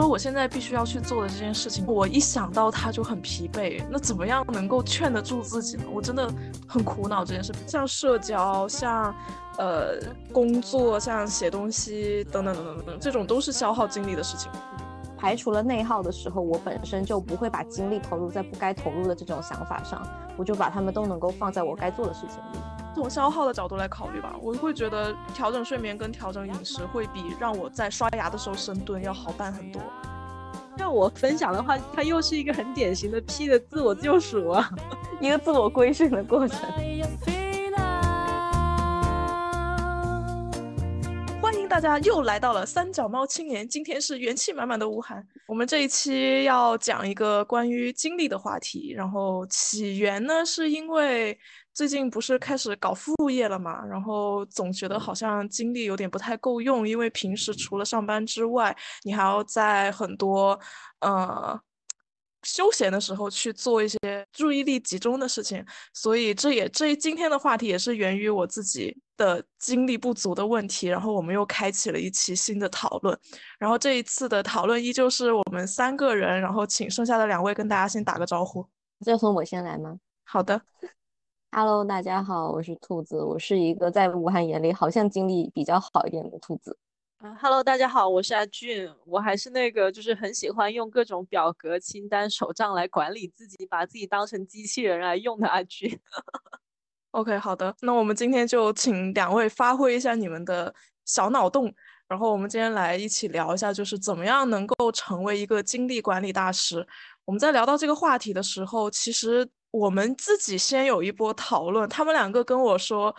[0.00, 3.84] 说我现在必须要去做的这件事情，我一想到它就很疲惫。
[3.90, 5.84] 那怎么样能够劝得住自己呢？
[5.92, 6.26] 我真的
[6.66, 7.52] 很苦恼这件事。
[7.66, 9.14] 像社交，像
[9.58, 9.98] 呃
[10.32, 14.50] 工作，像写东西等等等等等等，这种都是消耗精力的事情。
[15.18, 20.02] 排除了内耗的时候，我本身就不会把精力投入在不该投入的这种想法上，
[20.38, 22.79] 我就把他们都能够放在我该做的事情里。
[22.94, 29.80] 从消耗的角度来考虑吧，我会觉得调整睡眠跟调整饮食会比让我在刷牙的时候深蹲要好办很多。
[30.76, 34.70] 让我分享的话，它又是一个很典型的 P 的自我救赎啊，
[35.20, 36.58] 一个自我规训的过程。
[41.40, 45.26] 欢迎大家又来到了三脚猫青年，今天是元气满满的吴涵。
[45.46, 51.36] 我们这一期要讲一个关于精力的话题，然后起源呢是因为
[51.72, 60.58] 最近不是开始搞副业了嘛，然后总觉得好像精力有点不太够用，因为平时除了上班之外，你还要在很多
[61.00, 61.60] 呃。
[62.42, 63.98] 休闲的时候去做一些
[64.32, 70.88] 注意力集中的事情，所以这也这今天的话题也是源于我自己的精力不足的问题。
[70.88, 73.14] 然后我们又开启了一期新的讨论。
[73.58, 78.66] 然后这一次的讨论依旧是我们三个人，然后请剩下的两位跟大家先打个招呼。
[79.04, 79.98] 这从我先来吗？
[80.24, 80.62] 好的
[81.52, 86.78] ，Hello，大家好，我是兔子，我是一个在武汉眼里好像精力比较好一点的兔子。
[87.22, 95.98] 嗯，Hello，大家好，我是阿俊，我还是那个就是很喜欢用各种表格、清单、手账来管理自己，把自己当成机器人来用的阿俊。
[97.10, 100.72] OK，好的，那我们今天就请两位发挥一下你们的
[101.04, 101.74] 小脑洞，
[102.06, 106.86] 然后我们今天来一起聊一下，就是怎么样能够成为一个精力管理大师。
[107.24, 113.14] 我们在聊到这个话题的时候，其实我们自己先有一波讨论，他们两个跟我说。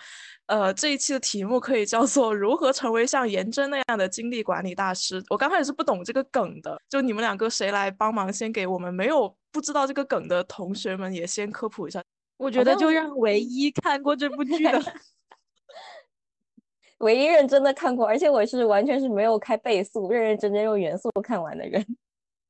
[0.48, 5.24] 呃，这一期的题目可以叫做“如何成为像颜真那样的精力管理大师”。
[5.32, 12.04] 我刚开始是不懂这个梗的，就你们两个谁来帮忙，先给我们没有不知道这个梗的同学们也先科普一下。
[12.36, 14.94] 我觉得就让唯一看过这部剧的
[17.00, 21.86] 唯一认真的看过，而且我是完全是没有开倍速，认认真真用原速看完的人。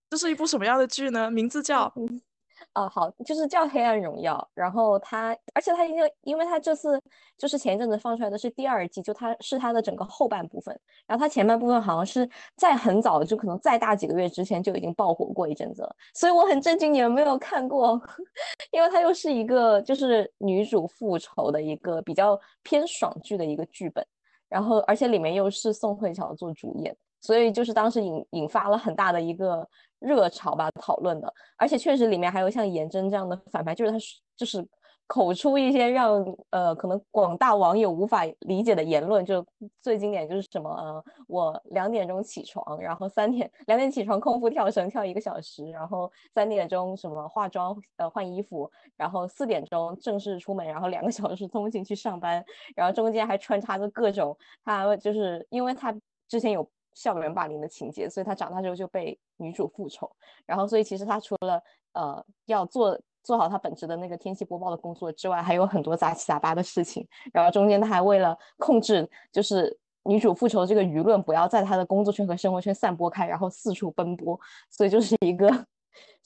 [0.10, 1.30] 这是一部什么样的剧呢？
[1.30, 1.94] 名字叫。
[2.74, 7.02] 哦，好，就是叫《黑暗荣耀》，然后它，而且它因为，因为它这次
[7.38, 18.02] 就是前一阵子放出来的是第二季，就它是它的整个后半部分，然后它前半部分好像是在很早，就可能再大几个月之前就已经爆火过一阵子了，所以我很震惊你们没有看过，
[18.72, 24.06] 因为它又是一个就是女主复仇的一个比较偏爽剧的一个剧本，
[24.48, 26.96] 然后而且里面又是宋慧乔做主演。
[27.24, 29.68] 所以就是当时引引发了很大的一个
[30.02, 33.98] 热潮吧，讨论的，而且确实里面还有像颜真这样的反派，就是他
[34.36, 34.68] 就是
[35.06, 39.46] 口出一些让呃可能广大网友无法理解的言论，就
[39.80, 52.44] 最经典就是什么呃我两点钟起床，然后三点两点起床空腹跳绳跳一个小时，然后三点钟什么化妆呃换衣服，然后四点钟正式出门，然后两个小时通勤去上班，
[52.76, 54.36] 然后中间还穿插着各种
[54.66, 55.96] 他就是因为他
[56.28, 56.68] 之前有。
[56.94, 60.10] 校园霸凌的情节，所以他长大之后就被女主复仇，
[60.46, 61.62] 然后所以其实他除了
[61.94, 67.08] 呃要做做好他本职的那个天气播报的工作之外，还有很多杂七杂八的事情。
[67.32, 75.50] 然后中间他还为了控制就是女主复仇这个舆论，不要在他的工作圈和生活圈散播开，然后四处奔波，所以就是一个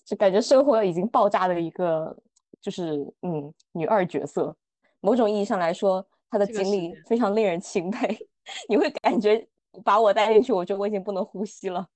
[0.06, 2.16] 就感觉生活已经爆炸的一个
[2.62, 4.56] 就是嗯女二角色。
[5.02, 8.18] 某种意义上来说，她的经历非常令人钦佩，
[8.68, 9.48] 你会感觉。
[9.84, 11.88] 把我带进去，我觉得我已经不能呼吸了。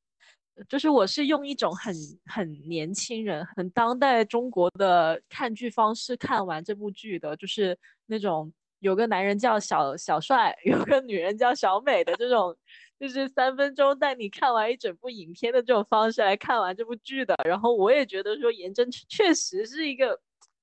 [0.67, 1.95] 就是我是用一种很
[2.25, 12.53] 很年轻人、很当代中国的看剧方式看完这部剧的，就是那种有个男人叫小小帅， 有个女人叫小美的这种，
[12.99, 17.35] 就是三分钟带你看完一整部影片的这种方式来看完这部剧的。
[17.45, 20.19] 然后我也觉得说颜真确实是一个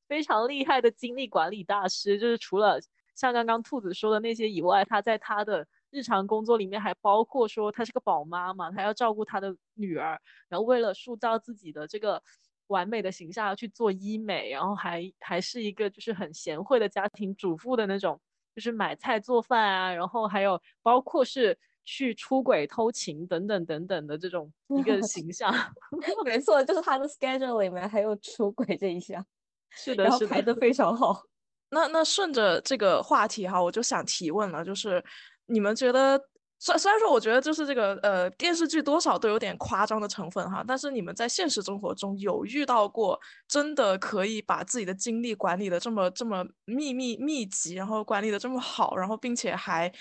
[0.07, 2.79] 非常厉害的精力管理大师，就是除了
[3.15, 5.67] 像刚刚兔子说的那些以外，他在他的。
[5.97, 12.23] 日常工作里面还包括说，她是个宝妈嘛，她要照顾她的女儿，然后为了塑造自己的这个
[12.67, 18.21] 完美的形象，要去做医美，然后还还是一个就是很贤惠的家庭主妇的那种，
[18.55, 25.51] 就是买菜做饭啊，然后还有包括是去出轨偷情等等等等的这种一个 形象。
[26.27, 29.25] 没错，就是他的 schedule 里面还有出轨这一项，
[29.71, 31.23] 是的，是排的非常好。
[31.71, 35.03] 那那顺着这个话题哈，我就想提问了，就是。
[35.47, 36.21] 你们觉得，
[36.59, 49.93] 虽虽然说，我觉得就是这个呃电视剧多少都有点夸张的成分哈，但是你们在现实生活中有遇到过真的可以把自己的精力管理的这么这么密密密集，然后管理的这么好，然后并且还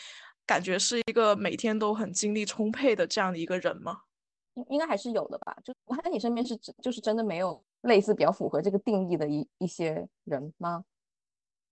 [0.46, 4.00] 感觉是一个每天都很精力充沛的这样的一个人吗？
[4.56, 5.56] 应应该还是有的吧？
[5.64, 10.86] 就我看你身边是真就是真的没有类似比较符合这个定义的一一些人吗？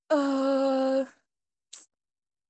[0.09, 1.07] 呃。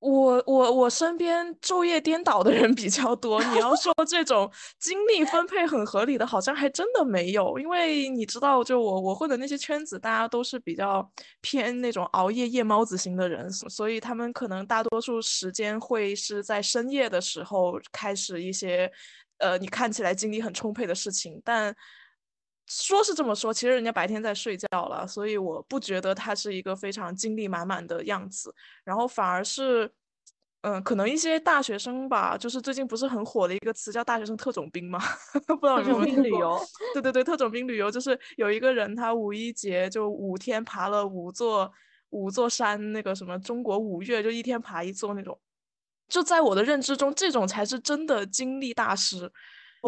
[0.04, 7.58] 我我我身边昼夜颠倒的人比较多，你要说这种精力分配很合理的，好像还真的没有。
[7.58, 11.10] 因为你知道，就我我混的那些圈子，大家都是比较
[11.40, 18.92] 偏那种熬夜夜猫子型的人，所以他们可能大多数时间会是在深夜的时候开始一些，
[19.38, 21.42] 呃，你看起来精力很充沛的事情。
[21.46, 21.74] 但
[22.68, 28.54] 说是这么说，其实人家白天在睡觉了，所以我不觉得他是一个非常精力满满的样子。
[28.84, 29.92] 然后反而是，
[30.62, 35.00] 嗯，可能一些大学生吧，就是最近不是很火的一个词叫“大学生特种兵”吗？
[35.46, 36.58] 不知道有没有旅游？
[36.94, 41.70] 对对对，特种兵旅游就是有一个人他五一节就五天爬了五座
[42.12, 45.38] 五座山，那个什么中国五岳就一天爬一座那种。
[46.08, 49.30] 就在我的认知中，这种才是真的精力大师。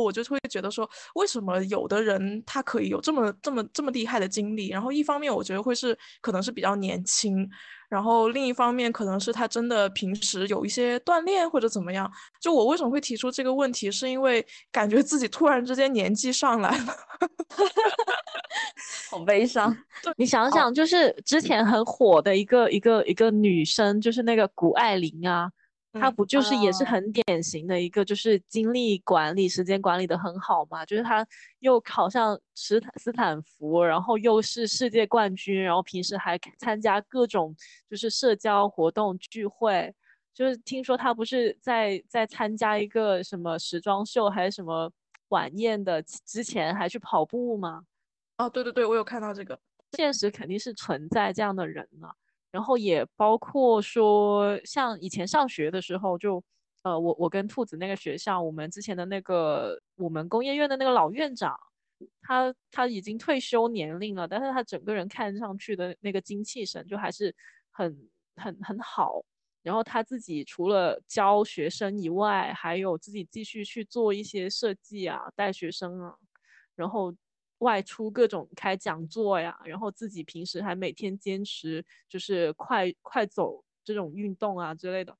[0.04, 4.70] 我就会觉得说，为什么有的人他可以有这么这么这么厉害的经历？
[4.70, 7.50] 然后一方面我觉得会是可能是比较年轻，
[7.88, 12.12] 然后另一方面可能是他真的平时有一些锻炼或者怎么样。
[12.42, 16.96] 就我为什么会提出这个问题，是因为感觉自己突然之间年纪上来了，
[19.10, 19.76] 好悲伤。
[20.18, 25.50] 你想想，就是之前很火的一个一个一个女生，就是那个谷爱凌啊。
[26.00, 30.86] 他不就是也是很典型的一个，就是精力管理、时间管理的很好嘛？
[30.86, 31.26] 就是他
[31.60, 37.56] 又考上斯坦斯坦福，然后又是世界冠军，然后平时还参加各种
[37.90, 39.94] 就是社交活动聚会。
[40.34, 44.92] 就是听说他不是在在参加一个什么时装秀还是什么
[45.30, 47.84] 晚宴的之前还去跑步吗？
[48.38, 49.58] 哦，对对对，我有看到这个。
[49.94, 52.10] 现实肯定是存在这样的人呢。
[52.56, 56.42] 然后也包括说，像以前上学的时候，就
[56.84, 61.54] 呃，我我跟兔子那个学校，我们之前的那个我们工业院的那个老院长，
[62.22, 67.36] 他他已经退休年龄了，但是他整个人看上去的那个精气神就还是
[67.72, 67.94] 很
[68.38, 69.22] 很很好。
[69.62, 76.16] 然后他自己除了教学生以外，还有自己继续去做一些设计啊，带学生啊，
[76.74, 77.14] 然后。
[77.60, 85.16] 外出各种开讲座呀，然后自己平时还每天坚持就是快快走这种运动啊之类的，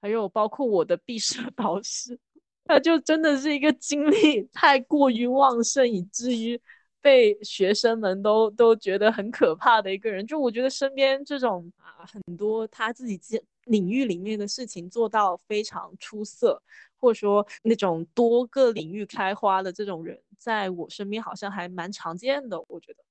[0.00, 2.18] 还有包括我的毕设 导师，
[2.64, 6.60] 他就真的是一个精力太过于旺盛，以至于
[7.00, 10.26] 被学生们都都觉得很可怕的一个人。
[10.26, 13.20] 就我觉得身边这种啊很多他自己
[13.66, 16.60] 领域里面的事情做到非常出色。
[16.96, 22.58] 或者说那种多个领域开花的这种人，在我身边好像还蛮常见的。
[22.68, 23.04] 我觉得，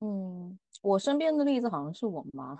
[0.00, 2.54] 嗯，我身边的例子好像是我妈，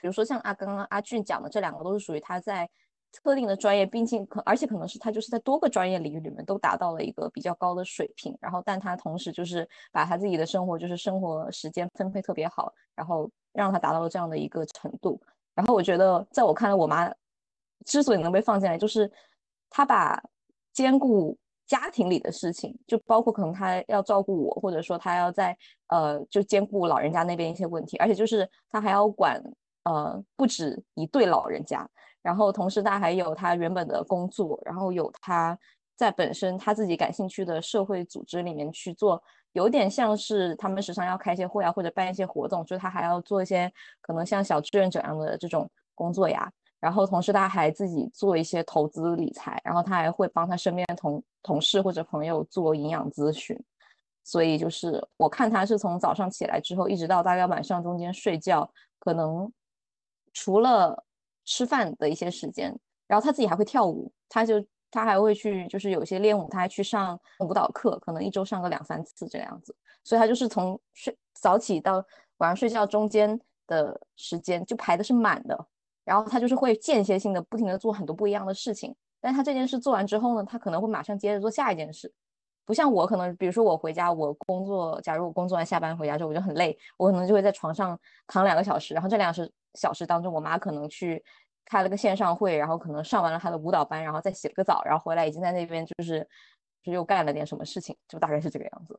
[0.00, 2.68] 比如说像阿刚刚阿俊讲的这两个，都是属于他在
[3.12, 8.36] 特定的专业，并且可而且可能是他就是在多个专业领域里面都达到了一个比较高的水平。
[8.40, 15.20] 然后，但他同时就是把他自己的生活就是生活时间分配特别好，然后让他达到了这样的一个程度。
[15.54, 17.12] 然后我觉得，在我看来，我妈
[17.84, 19.10] 之所以能被放进来，就是。
[19.68, 20.22] 他把
[20.72, 25.56] 兼顾家庭里的事情，就包括可能他要照顾我，或者说他要在
[25.88, 29.42] 呃，就兼顾老人家那边一些问题，而且就是他还要管
[29.84, 31.88] 呃不止一对老人家，
[32.22, 35.58] 然后同时他还有他原本的工作，然后有他
[35.96, 39.20] 在本身他自己感兴趣的社会组织里面去做，
[39.52, 46.48] 有点像是他们时常要开一些会啊，或者办一些活动，就是他还要做一些可能像小志愿者一样的这种工作呀。
[46.86, 53.60] 然后同时他还自己做一些投资理财，然后他还会帮他身边的同同事或者朋友做营养咨询，
[54.22, 59.52] 所以就是我看他是从早上起来之后一直到大概晚上中间睡觉，可能
[60.32, 61.04] 除了
[61.44, 62.72] 吃饭的一些时间，
[63.08, 69.74] 然后他自己还会跳舞，他就他还会去就是有些练舞，他还去上舞蹈课，可能一周上个两三次这样子，
[70.04, 71.94] 所以他就是从睡早起到
[72.36, 75.66] 晚上睡觉中间的时间就排的是满的。
[76.06, 82.10] 然后他就是会间歇性的不停的做很多不一样的事情，但他这件事做完之后呢，他可能会马上接着做下一件事，
[82.64, 87.98] 不像我可能，比如说我回家，我工作，假如我工作完下班回家之后我就很累，我可能就会在床上
[88.28, 91.22] 躺两个小时，然后这两小时小时当中，我妈可能去
[91.64, 96.26] 开了个线上会，然后可能上完了她的舞蹈班，然后再洗了个澡，然后回来已经在那边就是
[96.82, 98.98] 就又干了点什么事情，就大概是这个样子。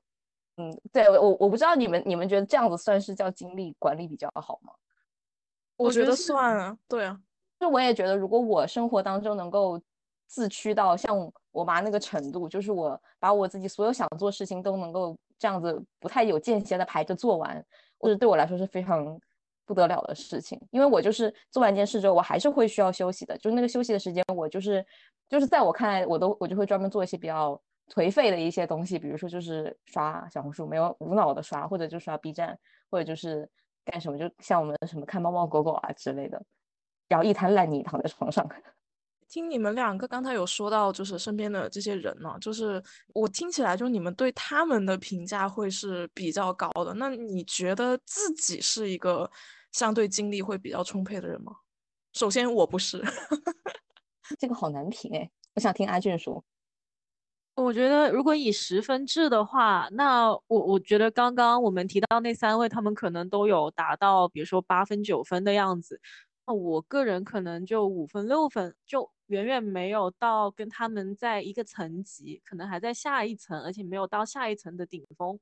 [0.57, 4.73] 嗯，对我我不知道你们你们觉得这样子算是叫精力管理比较好吗？
[5.77, 7.19] 我觉得算啊，对啊，
[7.59, 9.79] 就我也觉得，如果我生活当中能够
[10.27, 17.63] 自驱到像我妈那个程度，就是我把我自己所有想做事情都能够这样子不太有间歇的排着做完，
[17.97, 19.19] 或者对我来说是非常
[19.65, 20.59] 不得了的事情。
[20.71, 24.85] 因为我就是做完一件事之后，我还是会需要休息的，就是那个休息的时间，我就是
[25.29, 27.59] 就是在我看来，我都我就会专门做一些比较
[27.93, 32.57] 颓废的一些东西，比如说就是刷小红书，没有无脑的刷，或者就刷 B 站，
[32.89, 33.49] 或者就是
[33.91, 36.41] 干什么，就像我们什么看猫猫狗狗啊之类的，
[37.07, 38.47] 然后一滩烂泥躺在床上。
[39.29, 42.81] 听你们两个刚才有说到，就是身边的这些人呢，就是
[43.13, 46.93] 我听起来，就你们对他们的评价会是比较高的。
[46.93, 49.29] 那你觉得自己是一个
[49.73, 51.51] 相对精力会比较充沛的人吗？
[52.13, 53.03] 首先，我不是。
[54.39, 56.41] 这个好难评哎，我想听阿俊说。
[57.57, 65.99] 我觉得如果以十分制的话，那我我觉得刚刚我们提到那三位，他们可能都有达到，比如说八分、九分的样子。
[66.45, 69.11] 那我个人可能就五分、六分，就。
[69.27, 75.37] 远远没有到跟他们在一个层级，可能还在下一层，而且没有到下一层的顶峰。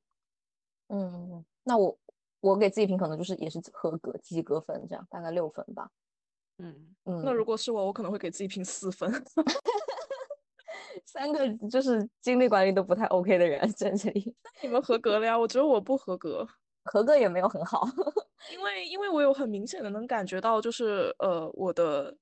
[0.88, 1.96] 嗯，那我
[2.40, 5.88] 我给自己评可能就是也是合格及格分这样，大概六分吧。
[6.58, 9.08] 嗯嗯，那如果是我，我可能会给自己评四分。
[11.04, 14.34] 三个就是精力管理都不太 OK 的人在这里。
[14.44, 15.38] 那你们合格了呀？
[15.38, 16.46] 我觉得我不合格，
[16.84, 17.86] 合格也没有很好，
[18.52, 22.16] 因为因为我有很明显的能感觉到，就是呃我的。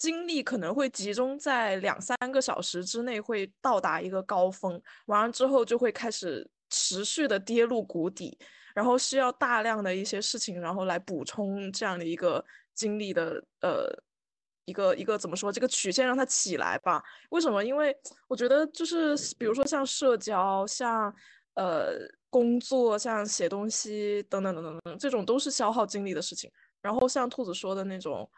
[0.00, 8.38] 精力可能会集中在两三个小时之内，会到达一个高峰，完了之后就会开始持续的跌入谷底，
[8.74, 12.42] 然后需要大量的一些事情，然后来补充这样的一个
[12.72, 13.92] 精力的呃
[14.64, 17.02] 一个一个怎么说这个曲线让它起来吧？
[17.30, 17.64] 为什么？
[17.64, 17.96] 因为
[18.28, 21.14] 我觉得就是比如说像社交、像
[21.54, 21.98] 呃
[22.28, 26.50] 工作、像写东西等等等等等，这种都是消耗精力的事情。
[26.80, 28.28] 然后像兔子说的那种。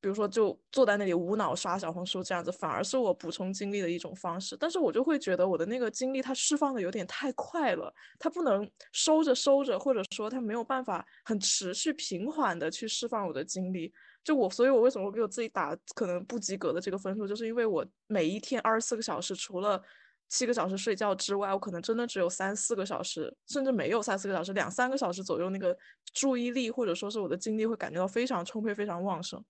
[0.00, 4.56] 比如说，就坐在那里无脑刷小红书这样子，反而是我补充精力的一种方式。
[4.56, 13.92] 但是我就会觉得我的那个精力它释放的有点太快了，它不能收着收着，或者说它没有办法很持续平缓的去释放我的精力。
[14.22, 19.80] 就我，所以我为什么给我自己打可能不及格的这个分数，就是因为我每一天二十四个小时，除了
[20.28, 25.76] 七个小时睡觉之外，我可能真的只有三四个小时，甚至没有三四个小时，两三个小时左右，那个
[26.12, 29.42] 注意力或者说是我的精力会感觉到非常充沛、非常旺盛。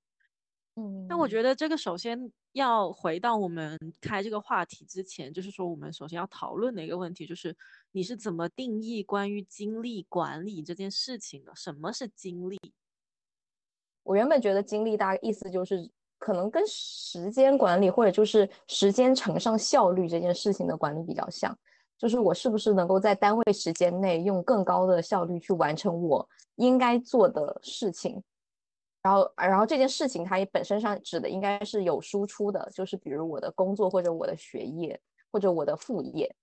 [0.78, 7.56] 嗯，那我觉得这个首先要回到我们开这个话题之前，就是说我们首先要讨论的一个问题，就是
[7.92, 11.52] 你是怎么定义关于精力管理这件事情的？
[11.56, 12.60] 什么是精力？
[14.02, 21.58] 我原本觉得精力大概意思就是可能跟时间管理或者就是时间乘上效率这件事情的管理比较像，
[21.96, 28.22] 就是我是不是能够在单位时间内用更高的效率去完成我应该做的事情。
[29.06, 36.34] 然后，然后这件事情它也本身上指的应该是有输出的，就是比如我的工作或者我的学业或者我的副业，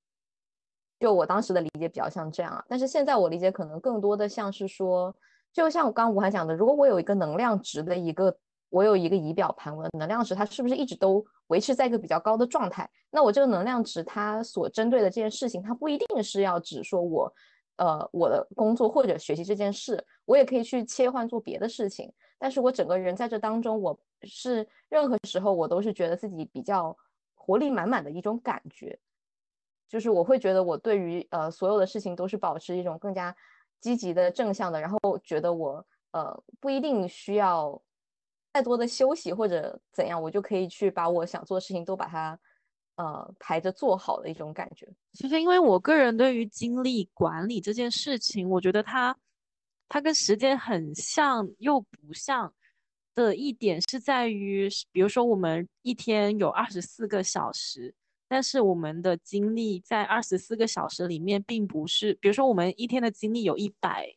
[0.97, 2.63] 就我当时的理解比较像这样啊。
[2.69, 5.13] 但是现在我理解可能更多的像是说，
[5.51, 8.33] 就像我刚刚吴涵讲的，如果我有一个能量值的一个，
[8.69, 12.89] 我有一个仪表盘，我的能量值它是不是一直都维持在一个比较高的状态？
[13.11, 17.33] 那我这个能量值它所针对的这件事情，它不一定是要指说我，
[17.75, 22.09] 呃，我的工作或者学习这件事，我也可以去切换做别的事情。
[22.43, 26.93] 但是我整个人在这当中，我是任何时候我都是觉得自己比较
[27.33, 28.99] 活力满满的一种感觉，
[29.87, 33.33] 就是我会觉得我对于呃所有的事情都是保持一种更加
[33.79, 37.81] 积极的正向的，然后觉得我呃不一定需要
[38.51, 42.37] 太多的休息或者怎样，我就可以去把我想做的事情都把它
[42.97, 44.85] 呃排着做好的一种感觉。
[45.13, 49.15] 其实因为我个人对于精力管理这件事情，我觉得它。
[49.89, 52.51] 它跟时间很像又不像
[53.13, 57.93] 的一点是在于，比如说我们一天有二十四个小时，
[58.27, 64.11] 但是我们的精力在二十四个小时里面并不是，比如说我们一天的精力有一百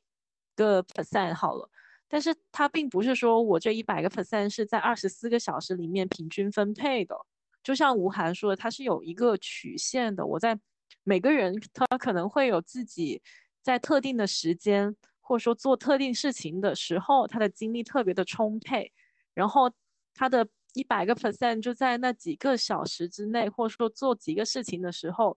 [0.54, 1.68] 个 percent 好了，
[2.08, 7.14] 但是它并不是说我这一百个 percent 是在二十四个小时里面平均分配的，
[7.62, 10.24] 就像吴涵说的，它是有一个曲线的。
[10.24, 10.58] 我在
[11.04, 13.20] 每个人他可能会有自己
[13.60, 14.96] 在特定的时间。
[15.26, 18.92] 或者说做特定事情的时候，他的精力特别的充沛，
[19.34, 19.72] 然后
[20.14, 25.36] 他的一百个 percent 就在那几个小时之内，或者说做几个事情的时候，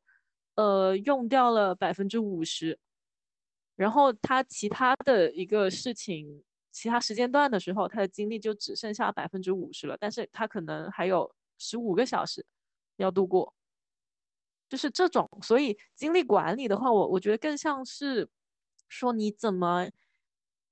[0.54, 2.78] 呃，用掉了百分之五十，
[3.76, 12.46] 然后他其他的一个事情，其他时间段的时候，他的精力就只剩下百分之五十了，但是他可能还有十五个小时
[12.98, 13.56] 要度过，
[14.70, 18.30] 就是这种，所以精力管理的话，我我觉得更像是。
[18.90, 19.88] 说你怎么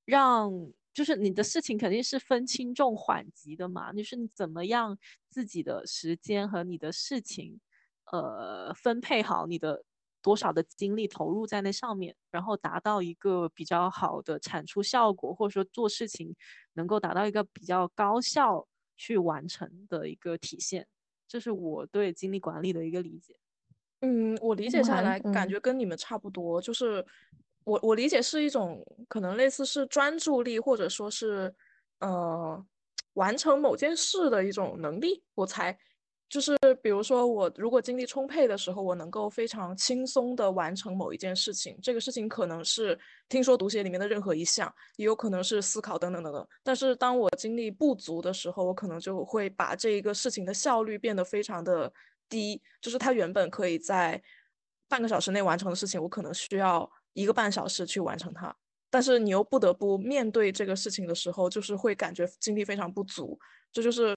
[0.04, 0.52] 让，
[0.94, 4.98] 就是你的事情肯定是分轻重缓急的嘛，就是你怎么样
[5.30, 7.60] 自己的时间和你的事情，
[8.12, 9.84] 呃，分配好你的
[10.22, 16.36] 多少的精力投入在那上面，然后达到一个比较好的产出效果，或者说做事情
[16.74, 20.88] 能够达到一个比较高效去完成的一个体现，
[21.28, 23.38] 这是我对精力管理的一个理解。
[24.02, 27.06] 嗯，我理解下来感觉跟你们差不多，就是
[27.68, 31.54] 我我理解是一种可能类似是专注力，或者说是
[32.00, 32.66] 呃
[33.14, 35.78] 完成某件事的一种能力，我才。
[36.30, 41.80] 就是比如说，我如果精力充沛的时候，我能够非常轻松的完成某一件事情。
[41.82, 46.46] 这个事情可能是听说读写里面的任何一项，也有可能是思考等等等等。
[46.64, 51.94] 但是当我精力不足的时候，我可能就会把这一个事情的效率变得非常的
[52.28, 52.62] 低。
[52.82, 54.22] 就是它原本可以在
[54.90, 58.56] 半个小时内完成的事情，我可能需要一个半小时去完成它。
[58.90, 63.38] 但是你又不得不面对这个事情的时候，就是会感觉精力非常不足。
[63.72, 64.16] 这就是。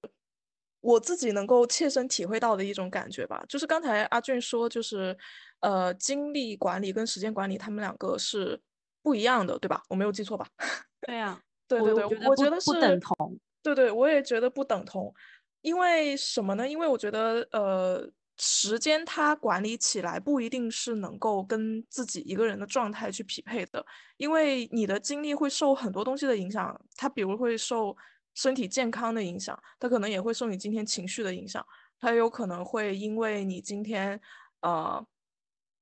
[0.82, 5.14] 我自己能够切身体会到的一种感觉吧，就是刚才阿俊说，就是，
[5.60, 8.58] 呃，精力管理跟时间管理，他们两个是
[9.02, 9.82] 不一样的，对吧？
[9.90, 10.46] 我没有记错吧？
[11.06, 11.38] 对呀，
[11.68, 13.38] 对对对，我觉得是不等同。
[13.62, 15.12] 对对，我也觉得不等同，
[15.60, 16.66] 因为什么呢？
[16.66, 27.96] 因为我觉得，呃，时间它管理起来不一定是能够跟自己一个人的状态去匹配的，因为你的精力会受很多东西的影响，它比如会受。
[28.32, 31.66] 身体健康的影响，它可能也会受你今天情绪的影响，
[31.98, 34.18] 它有可能会因为你今天
[34.60, 35.04] 呃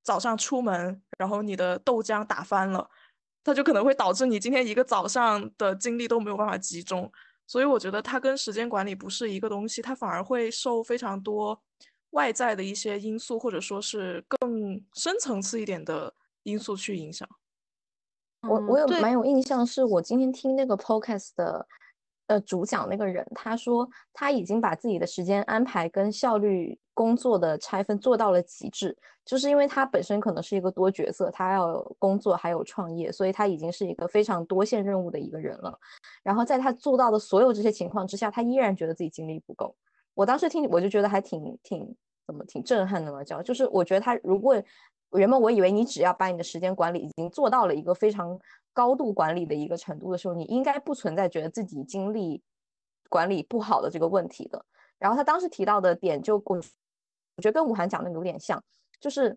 [0.02, 2.88] 早上出门，然后你的豆浆打翻了，
[3.44, 7.12] 它就可能会导致你今天一个早上的精力都没有办法集中。
[7.46, 11.62] 所以我觉得它跟时间管理不是一个东西，它反而会受非常多
[12.10, 16.12] 外在的一些因素，或者说是更深层次一点的
[16.42, 17.28] 因素去影响。
[18.42, 21.66] 我我有蛮有印象，是我今天听那个 podcast 的。
[22.28, 35.80] 呃，主讲那个人他说他已经把自己的时间安排跟效率工作的拆分做到了极致，就是因为他本身可能是一个多角色，他要工作还有创业，所以他已经是一个非常多线任务的一个人了。
[36.22, 39.74] 然后在他做到的所有这些情况之下，他依然觉得自己精力不够。
[40.18, 44.60] 我当时听我就觉得还挺挺怎么挺震撼的嘛，叫就是我觉得他如果
[45.12, 48.38] 原本我以为你只要把你的时间管理已经做到了一个非常。
[48.74, 52.40] 高度管理的一个程度的时候，你应该不存在觉得自己精力
[53.08, 54.64] 管理不好的这个问题的。
[55.00, 56.56] 然后他当时提到的点，就我
[57.36, 58.62] 我觉得跟武涵讲的有点像，
[59.00, 59.36] 就是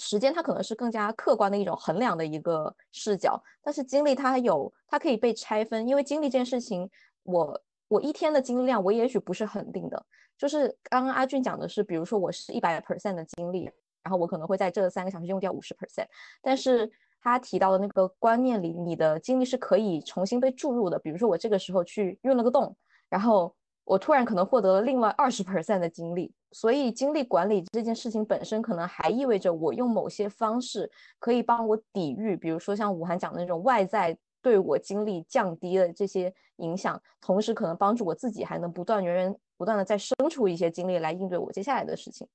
[0.00, 6.90] 时间它可能是更加客观的一种衡量的一个视角，但是精力它有它可以被拆分，因为精力这件事情，
[7.22, 10.06] 我我一天的精力量我也许不是很定的。
[10.36, 13.70] 就是刚刚阿俊讲的是，比如说我是一百 percent 的精力，
[14.02, 16.06] 然后我可能会在这三个小时用掉五十 percent，
[16.42, 16.90] 但是。
[17.26, 20.98] 他提到的那个观念里，你的精力是可以重新被注入的。
[20.98, 22.76] 比如说，我这个时候去运了个动，
[23.08, 26.30] 然后我突然可能获得了另外二十 percent 的精力。
[26.52, 34.14] 所以，精力管理这件事情本身，可能还意味着我用某些方式可以帮我抵御，比如说像武汉讲的那种外在
[34.44, 42.28] 对我精力降低的这些影响，同时可能帮助我自己还能不断源源不断的再生出一些精力来应对我接下来的事情。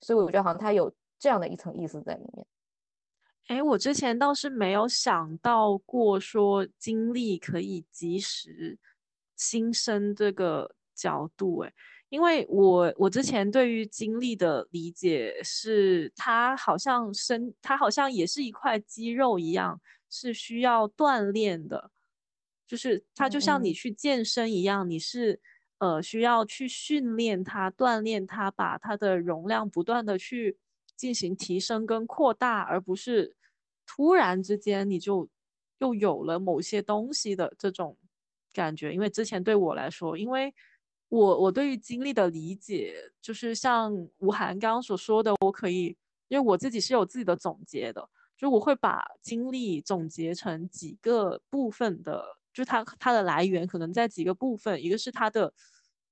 [0.00, 2.46] 所以，我觉得好像它有这样的一层意思在里面。
[3.48, 8.78] 哎，我之前倒是没有想到过说精力可以及时
[9.34, 11.72] 新生这个角度，哎，
[12.10, 21.90] 因为我我之前对于精力的理解是，它好像生，它好像也是一块肌肉一样，是需要锻炼的，
[22.66, 25.40] 就是它就像你去健身一样，你是
[25.78, 30.58] 呃需要去训练它，锻炼它，把它的容量不断的去
[30.96, 33.34] 进行提升跟扩大，而不是。
[33.90, 35.26] 突然之间，你就
[35.78, 37.96] 又有了某些东西的这种
[38.52, 38.92] 感觉。
[38.92, 40.54] 因为之前对我来说，因为
[41.08, 45.96] 我我对于经历的理解，就是像吴涵刚刚所说的，我可以，
[46.28, 48.06] 因为我自己是有自己的总结的，
[48.38, 52.24] 就我会把精力总结成几个部分的，
[52.54, 55.52] 就它它的来源可能在几个部分，一个是它的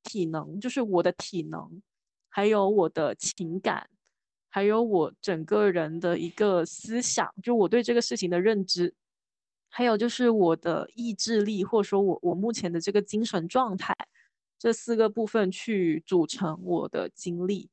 [0.02, 1.80] 体能，就是我的体能，
[2.28, 3.88] 还有我的情感。
[4.48, 8.94] 还有我整个人的一个思想，就我对这个事情的认知，
[9.68, 13.94] 还有就是我的意志力，或者说我我目前的这个精神状态，
[14.58, 17.68] 这四个部分去组成我的经历。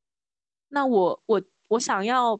[0.67, 2.37] 那我我我想要，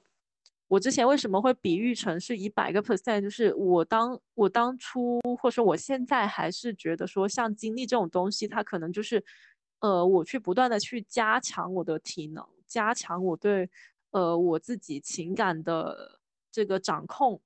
[0.73, 3.21] 我之前为什么会比喻成是一百个 percent？
[3.21, 9.23] 就是我当我当初，或者说我现在还是觉得说，像经历这种东西，它可能就是，
[9.81, 13.69] 呃，我去不断的去加强我的体能，加强我对。
[14.09, 16.19] 呃，我自己情感的
[16.51, 17.41] 这个掌控，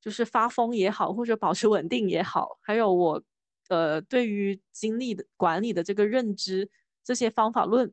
[0.00, 3.22] 就是发疯也好，或者保持稳定也好，还有我
[3.68, 6.70] 呃对于精力的管理的这个认知，
[7.04, 7.92] 这些方法论，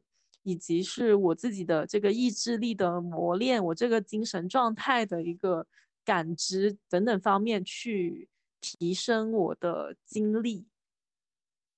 [0.49, 5.67] 以及是我自己的这个意志力的磨练，我这个精神状态的一个
[6.03, 8.27] 感知等等方面去
[8.59, 10.65] 提升我的精力。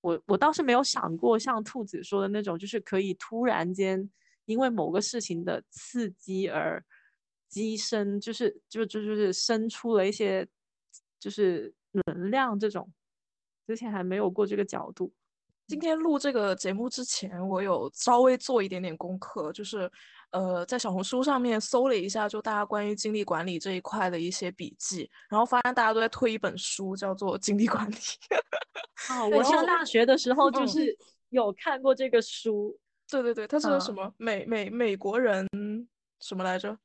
[0.00, 4.10] 我我倒是没有想过像兔子说的那种，就是可以突然间。
[4.46, 6.84] 因为某个事情的刺激而
[7.48, 10.46] 激生，就是就就就是生出了一些
[11.20, 11.72] 就是
[12.06, 12.92] 能量这种，
[13.68, 15.12] 之前还没有过这个角度。
[15.66, 19.90] 今天录这个节目之前，我有稍微做一点点功课，就是
[20.30, 27.94] 呃，在小红书上面搜了一下，就大家关于精力管理这一块的一些笔记，然后发现大家都在推一本书，叫做《精力管理》。
[29.10, 30.96] 哦，我上大学的时候就是
[31.30, 32.78] 有看过这个书。
[33.10, 35.46] 对对对，它是什么美美美国人
[36.20, 36.76] 什么来着？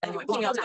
[0.00, 0.12] 蓝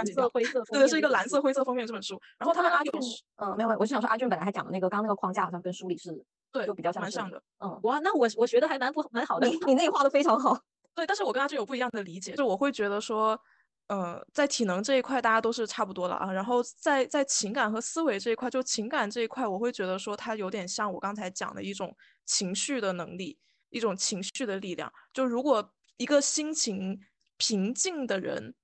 [0.05, 2.19] 色灰色，对，是一个蓝色灰色封面这本书。
[2.39, 2.91] 然后他们阿俊，
[3.35, 6.25] 嗯，没有，我是想说阿俊本来还讲的那个刚刚那个框架好像跟书里是。
[6.57, 7.41] 对，就比较蛮像的。
[7.59, 9.47] 嗯，哇，那我我学的还蛮不蛮好的。
[9.47, 10.59] 你你那个画的非常好。
[10.95, 13.39] 对，但是我跟他就有不一样的理解，就我会觉得说，
[13.87, 16.31] 呃，在体能这一块大家都是差不多了啊。
[16.31, 23.37] 然后在在情感和思维这一块，就情感这一块，我会觉得说它有点像我刚才讲的一种情绪的能力，
[23.69, 24.91] 一种情绪的力量。
[25.13, 26.99] 就如果一个心情
[27.37, 28.55] 平静的人。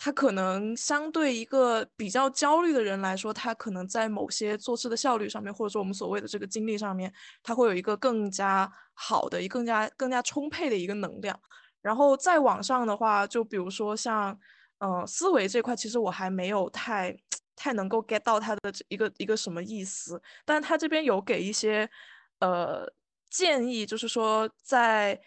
[0.00, 11.36] 他可能相对一个比较焦虑的人来说，他可能在某些做事的效率上面，或者说我们所谓的这个精力上面，他会有一个更加好的、一更加更加充沛的一个能量。
[11.82, 14.38] 然后再往上的话，就比如说像，
[14.78, 17.16] 呃，思维这块，其实我还没有太
[17.56, 20.22] 太能够 get 到他的一个一个什么意思。
[20.44, 21.90] 但他这边有给一些
[22.38, 22.86] 呃
[23.28, 25.20] 建议，就是说在。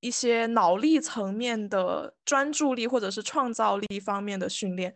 [0.00, 4.94] 一些脑力层面的专注力或者是创造力方面的训练，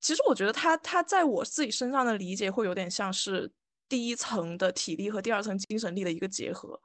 [0.00, 3.52] 其实我觉得他他在我自己身上的理解会有点像是
[3.90, 6.80] 第一层的体力和第二层精神力的一个结合。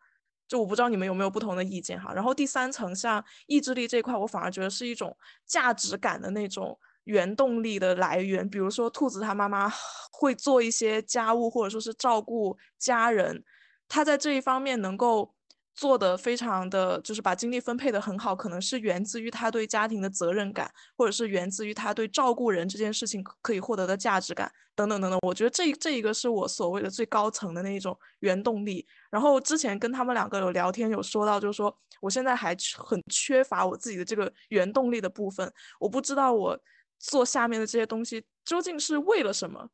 [0.46, 2.14] 就我不知道你们有没有不同的意见哈。
[2.14, 8.50] 然后第三层像意志力这块，我反而觉得是一种价值感的那种原动力的来源。
[8.50, 9.72] 比如说兔子他妈妈
[10.12, 13.44] 会做一些家务或者说是照顾家人，
[13.88, 15.34] 他在这一方面能够。
[15.78, 25.20] 做的非常的就是把精力分配的很好，可能是源自于他对家庭的责任感，或者是源自于他对照顾人这件事情可以获得的价值感等等等等。
[25.22, 28.88] 我觉得这这一个是我所谓的最高层的那一种原动力。
[29.12, 36.60] 然后之前跟他们两个有聊天，有说到就是说，我现在还很缺乏我自己的这个原动力的部分，我不知道我
[36.98, 39.70] 做下面的这些东西究竟是为了什么。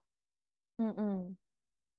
[0.79, 1.37] 嗯嗯，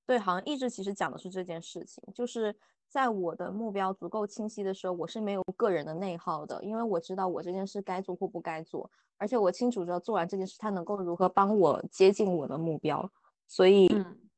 [0.06, 2.54] 对，好像一直其实讲的是这件事情，就是。
[2.94, 13.10] 在我的目标足够清晰的时候，我是没有个人的内耗的，因为我知道我这件事该做或不该做，而且我清楚知道做完这件事，它能够如何帮我接近我的目标。
[13.48, 13.90] 所以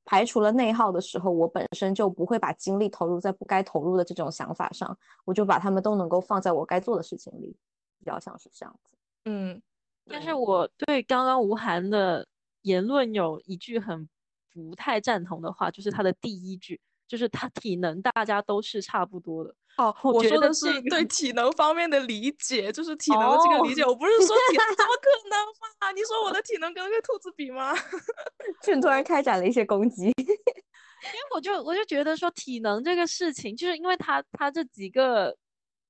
[0.06, 7.54] 排除了内耗的时候，我本身就不会把精力投入在不该投入的这种想法上，我就把他们都能够放在我该做的事情里，
[7.98, 8.96] 比较像是这样子。
[9.26, 9.60] 嗯，
[10.06, 12.26] 但是我对刚刚吴涵的
[12.62, 14.08] 言论有一句很
[14.54, 16.80] 不太赞同的话，就是他的第一句。
[17.08, 19.54] 就是他体能，大家都是差不多的。
[19.78, 23.84] 哦，我说的是对 体能方面的理解，就是体能的这个理解。
[23.84, 25.38] 我不是说 体能，怎么可能
[25.80, 25.92] 嘛？
[25.92, 27.74] 你说我的体能跟个兔子比吗？
[28.64, 35.36] 却突然开展了一些攻击，因为我就我就觉得说体能这个事情，就是因为它它这几个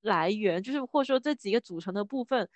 [0.03, 2.49] 来源，就是或者说这几个组成的部分。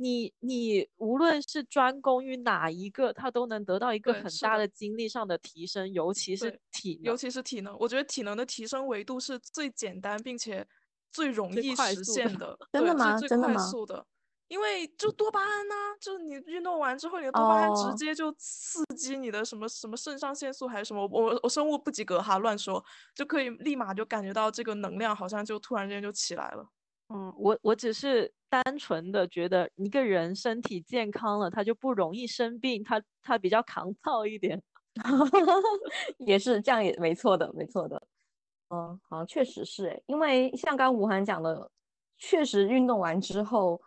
[0.00, 7.76] 你你无论是专攻于哪一个，他都能得到一个很大的精力上的提升，尤其是体，尤其是体能。
[7.78, 10.66] 我觉得体能的提升维度是最简单并且
[11.12, 13.18] 最容易实现的， 真的吗？
[13.20, 13.58] 真的吗？
[13.58, 14.06] 速的，
[14.48, 22.82] 因为就多巴胺呢，就是你运动完之后，你的多巴胺直接就刺激你的什么什么肾上腺素还是什么，我我生物不及格哈，乱说，
[23.14, 26.66] 就可以立马就感觉到这个能量好像就突然间就起来了。
[27.12, 34.62] 嗯，我我只是单纯的觉得一个人身体健康了，他就不容易生病，他他比较抗造一点，
[36.18, 38.00] 也是这样也没错的，没错的。
[38.68, 41.68] 嗯，好像确实是诶，因为像刚吴涵讲的，
[42.18, 43.80] 确实运动完之后，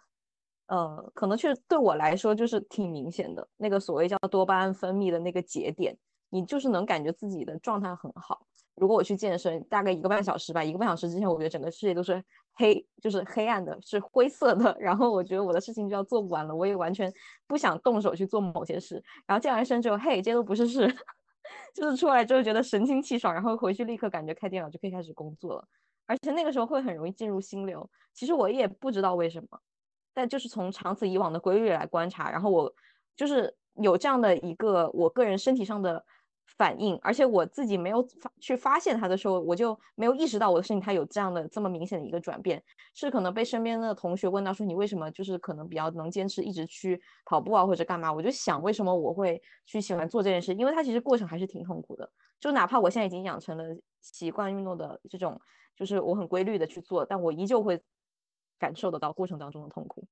[0.67, 5.97] 呃，可能确实对我来说就是挺明显的，那个所谓叫多巴胺分泌的那个节点，
[6.29, 8.45] 你就是能感觉自己的状态很好。
[8.75, 12.21] 如果我去健身，大概一个半小时吧，一个半小时之前，我觉得整个世界都是
[12.55, 14.75] 黑，就是黑暗的，是灰色的。
[14.79, 17.11] 然后我觉得我的事情就要做不完了，我也完全
[17.47, 19.03] 不想动手去做某些事。
[19.25, 20.87] 然后健完身之后，嘿，这些都不是事，
[21.73, 25.67] 就是出来之后觉得神清气爽，然后回去立刻感觉开电脑就可以开始工作了。
[26.05, 27.89] 而且那个时候会很容易进入心流。
[28.13, 29.59] 其实我也不知道为什么，
[30.13, 32.73] 但就是从长此以往的规律来观察，然后我
[33.15, 36.05] 就是有这样的一个我个人身体上的。
[36.57, 42.63] 反应，而且我自己没有发去发现它的时候，我就没有意识到我的身体它有这样的这么明显的一个转变，
[42.93, 53.63] 是可能被身边的同学问到说你为什么就是可能比较能坚持一直去跑步啊或者干嘛，我就想为什么我会去喜欢做这件事，因为它其实过程还是挺痛苦的，就哪怕我现在已经养成了
[54.01, 55.39] 习惯运动的这种，
[55.75, 57.81] 就是我很规律的去做，但我依旧会
[58.59, 60.05] 感受得到过程当中的痛苦。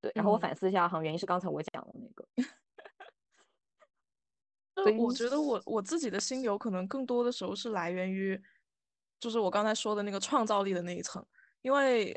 [0.00, 2.26] 对，然后我嗯反思一下，好像原因是刚才我讲的那个。
[4.98, 8.40] 我觉得我我自己的心流可能更多的时候是来源于，
[9.18, 11.24] 就是我刚才说的那个创造力的那一层，
[11.62, 12.16] 因为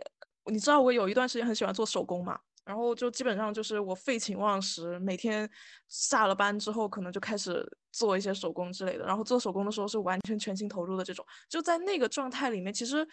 [0.51, 5.49] 你知道我有一段时间很喜欢做手工嘛，然后就基本上就是我废寝忘食，每天
[5.87, 13.07] 下了班之后可能就开始做一些手工之类的，然后做手工的时候是完全全心投入的这种，就在那个状态里面，其实。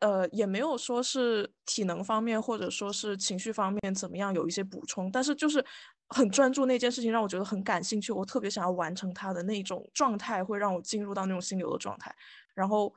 [0.00, 5.64] 呃，也没有说是体能方面或者说是情绪方面怎么样有一些补充，但是就是
[6.08, 12.14] 很专注那件事情，让我觉得很感兴趣，我特别想要完成它的那种状态，会让我进入到那种心流的状态，
[12.54, 12.94] 然后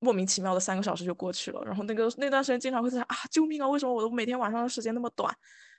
[0.00, 5.34] 莫名其妙的三个小时就过去了，然后那个那段时间经常会在想啊，救命啊，为什么我的每天晚上的时间那么短？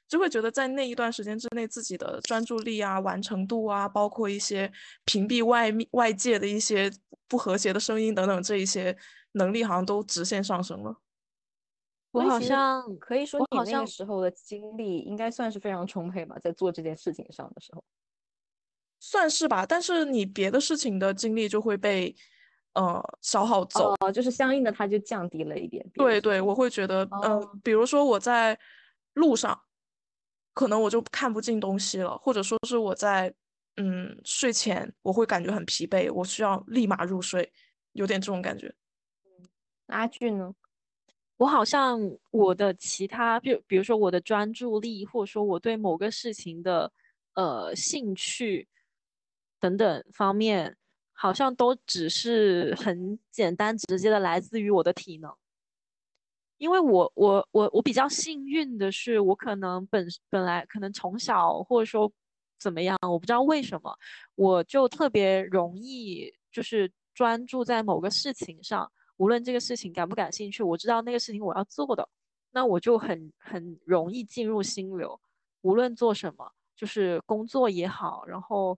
[0.07, 4.71] 就会觉得在那一段时间之内，自己的专注力啊、完成度啊，包括一些
[5.05, 6.91] 屏蔽外面外界的一些
[7.27, 8.97] 不和谐的声音等等，这一些
[9.33, 10.97] 能力好像都直线上升了。
[12.11, 17.81] 我好像可以说你那时候的精力应该算是非常充沛吧，在做这件事情上的时候。
[18.99, 22.13] 算是吧，但是你别的事情的精力就会被
[22.73, 23.95] 呃消耗走。
[24.01, 25.83] 哦，就是相应的它就降低了一点。
[25.93, 28.59] 对对，我会觉得，呃哦，比如说我在
[29.13, 29.59] 路上，
[30.53, 33.33] 可能我就看不进东西了，或者说是我在
[33.77, 37.51] 嗯睡前，我会感觉很疲惫，我需要立马入睡，
[37.93, 38.73] 有点这种感觉。
[39.87, 40.53] 阿俊呢？
[41.37, 46.91] 我好像我的其他，比比如说我的专注力，或者说我对某个事情的
[47.33, 48.67] 呃兴趣
[49.59, 50.77] 等等方面，
[51.13, 55.35] 好像都只是很简单直接的来自于我的体能。
[56.61, 62.11] 因为我我我我比较幸运的是，我可能本本来可能从小或者说
[62.59, 63.97] 怎么样，我不知道为什么，
[64.35, 68.91] 我就特别容易就是专注在某个事情上。
[69.17, 72.07] 无论这个事情感不感兴趣，我知道那个事情我要做的，
[72.51, 75.19] 那我就很很容易进入心流。
[75.61, 78.77] 无论做什么，就是工作也好，然后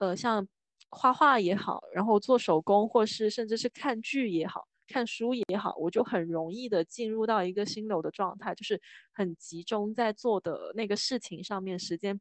[0.00, 0.46] 呃像
[0.90, 8.80] 画画也好，然后做手工，或是甚至是看剧也好，看书也好，我就很容易的进入到一个心流的状态，就是
[9.12, 12.20] 很集中在做的那个事情上面，时间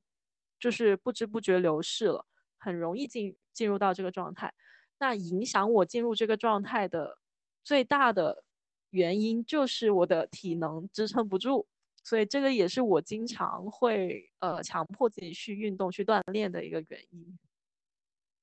[0.59, 2.25] 就是不知不觉流逝了，
[2.57, 4.53] 很容易进进入到这个状态。
[4.99, 7.17] 那影响我进入这个状态的。
[7.63, 8.43] 最大的
[8.89, 11.67] 原因就是我的体能支撑不住，
[12.03, 17.37] 所以这个也是我经常会呃强迫自己去运动、去锻炼的一个原因。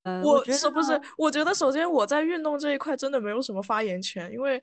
[0.09, 1.01] 呃，我是不是？
[1.17, 4.63] 我觉得首先我在运动这一块真的没有什么发言权，因为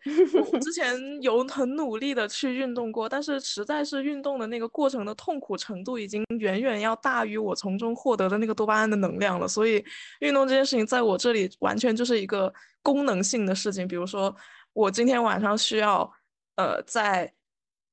[0.51, 9.84] 我之前 有很努力的去运动过，但是实在是运动的那个过程的痛苦程度已经远远要大于我从中获得的那个多巴胺的能量了，所以
[10.19, 13.88] 运动这件事情在我这里完全就是一个功能性的事情。
[13.88, 14.36] 比如说，
[14.73, 16.12] 我今天晚上需要
[16.55, 17.31] 呃在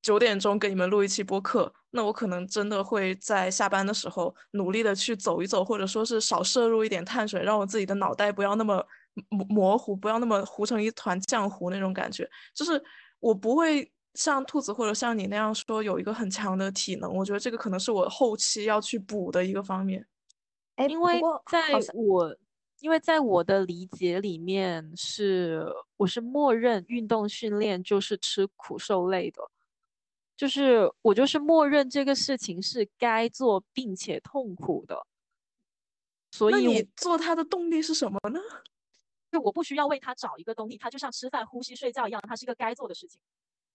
[0.01, 1.73] 九点钟给你们录一期播客。
[1.95, 8.83] 那我可能真的会在下班的时候努力的去走一走，或者说是少摄入一点碳水，让我自己的脑袋不要那么
[9.29, 12.27] 模模糊，不要那么糊成一团浆糊那种感觉。
[12.55, 12.83] 就是
[13.19, 20.03] 我不会像兔子或者像你那样说有一个很强的体能，我觉得这个可能是我后期要去补的一个方面。
[20.77, 21.61] 哎，因为在
[21.93, 22.35] 我
[22.79, 25.63] 因为在我的理解里面是
[25.97, 29.43] 我是默认运动训练就是吃苦受累的。
[30.35, 35.05] 就是我就是默认这个事情是该做并且痛苦的，
[36.31, 38.39] 所以你做它的动力是什么呢？
[39.31, 43.19] 就我不需要为它找一个动力，它就像吃饭、呼吸、睡觉一样，它是一个该做的事情。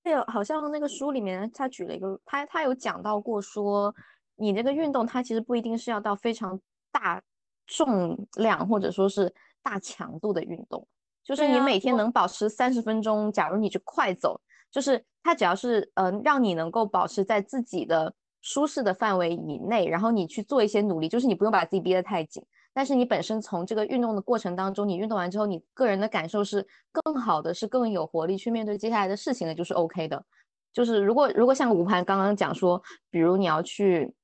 [0.02, 3.94] 对，好像那个书里面他举了一个，他他有讲到过说，
[4.36, 7.22] 你这个运动它其实不一定是要到非常大
[7.66, 10.86] 重量或者说是大强度的运动，
[11.22, 14.40] 就是你每天能保持三十分钟，假如你去快走。
[14.70, 30.24] 就是它只要是呃让你能够保持在自己的舒适的范围以内，然后你去做一些努力，就是你不用把自己逼得太紧，但是你本身从这个运动的过程当中，你运动完之后，你个人的感受是更好的，是更有活力去面对接下来的事情的，就是 OK 的。
[30.72, 34.14] 就是如果如果像吴盘刚刚讲说，比如你要去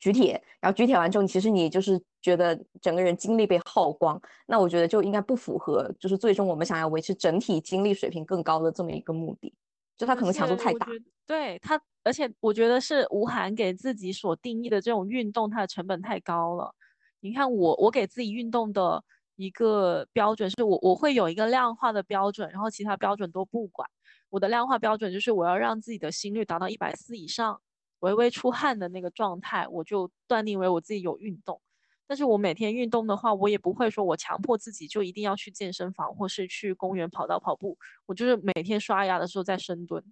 [0.00, 9.54] 举铁，然后举铁完之后，其实你就是觉得整个人精力被耗光，那我觉得就应该不符合，就是最终我们想要维持整体精力水平更高的这么一个目的。
[9.96, 10.86] 就他可能强度太大，
[11.26, 16.74] 对他，而且我觉得是吴涵给自己所定义的这种运动，它的成本太高了。
[17.20, 19.02] 你看我，我给自己运动的
[19.36, 23.88] 一个标准是我我会有一个量化的标准，然后其他标准都不管。
[24.30, 27.60] 我的量化标准就是我要让自己的心率达到一百四以上，
[28.00, 31.60] 微微出汗的那个状态，我就断定为我自己有运动。
[32.06, 40.02] 但是我每天运动的话，我也不会说我强迫自己就一定要去健身房或是去公园跑道跑步，我就是每天刷牙的时候在深蹲。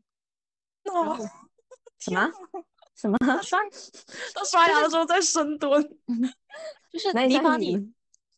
[0.85, 1.17] 哦，
[2.01, 2.31] 什么
[2.95, 3.59] 什么刷
[4.35, 5.83] 他刷牙的时候在深蹲，
[6.91, 7.93] 就是你把你你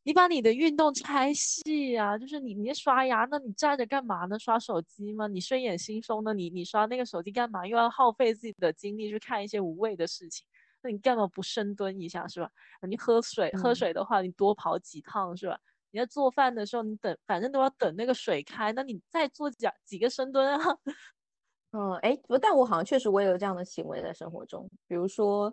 [0.05, 4.39] 你把你的运动拆细啊，就是你你刷牙，那你站着干嘛呢？
[4.39, 5.27] 刷手机吗？
[5.27, 7.67] 你睡眼惺忪的，你你刷那个手机干嘛？
[7.67, 10.47] 又要耗费自己的精力去看一些无谓的事情，
[10.85, 12.51] 那你干嘛不深蹲一下是吧？
[12.87, 15.59] 你喝水喝嗯水的话，你多跑几趟是吧？
[15.91, 20.79] 你在做饭的时候，你等反正都要等那个水开，那你再做几几个深蹲啊？
[21.73, 25.53] 嗯，哎，不，但我好像确实我也有这样的行为在生活中，比如说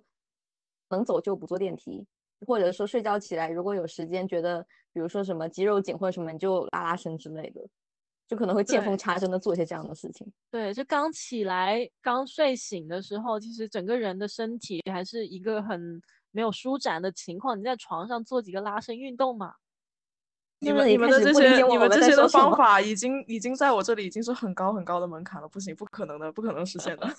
[0.89, 2.05] 能走就不坐电梯，
[2.45, 7.61] 或者说睡觉起来如果有时间，觉得比如说什么肌肉紧或者什么，你就拉拉伸之类的，
[8.31, 10.25] 就可能会见缝插针的做一些这样的事情。
[10.49, 17.59] 对，就刚起来、刚睡醒的时候，其实整个人的身体还是一个很没有舒展的情况。
[17.59, 19.55] 你在床上做几个拉伸运动嘛？
[20.59, 27.13] 你们你们的这些你们这些的方法 已经已经在我这里已经是很高很高的门槛了，不行，不可能的，不可能实现的。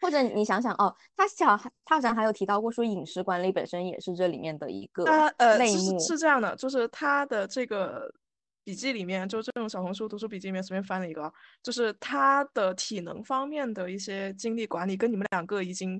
[0.00, 6.00] 或者你想想哦，他小他好像还有提到过说饮食管理本身也是这里面的一个他呃类是目。
[6.00, 8.12] 是这样的，就是他的这个
[8.68, 15.98] 笔记里面，就这种小红书读书笔记里面随便翻了一个啊，就是他的体能方面的一些精力管理，跟你们两个已经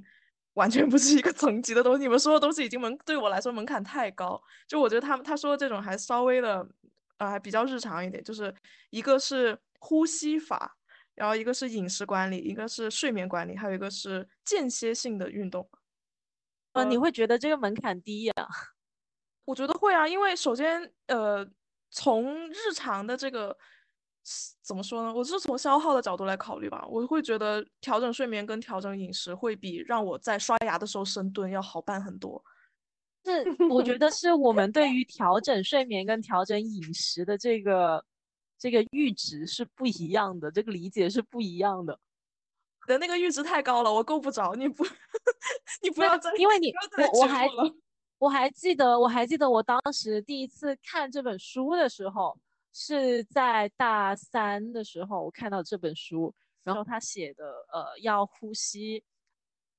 [0.52, 2.02] 完全不是一个层级的东西。
[2.02, 6.68] 你们说的东西已经门对我来说门槛太高，就我觉得他们他说的这种还稍微的
[7.16, 8.54] 呃还比较日常一点，就是
[8.90, 10.76] 一个是呼吸法。
[11.14, 15.66] 然后一个是饮食管理，一个是睡眠管理，还有一个是间歇性的运动。
[16.74, 18.34] 呃，你呃会觉得这个门槛低呀、
[19.46, 21.44] 我觉得会啊，因为首先，呃，
[21.90, 23.56] 从日常的这个
[24.62, 25.14] 怎么说呢？
[25.14, 32.42] 我是从消耗的角度来考虑吧，我会觉得调整睡眠跟调整饮食会比让我在刷牙的时候深蹲要好办很多。
[33.24, 38.02] 是我觉得是我们对于调整睡眠跟调整饮食的这个
[38.58, 41.98] 这个阈值是不一样的，这个理解是不一样的。
[42.86, 44.82] 你的那个阈值太高了，我够不着，你不，
[45.82, 47.54] 你不要再，因为你我我还指
[48.18, 48.28] 我。
[48.28, 52.38] 还记得，我还记得我当时第一次看这本书的时候，
[52.72, 59.02] 是在大三的时候，我看到这本书，然后他写的呃要呼吸，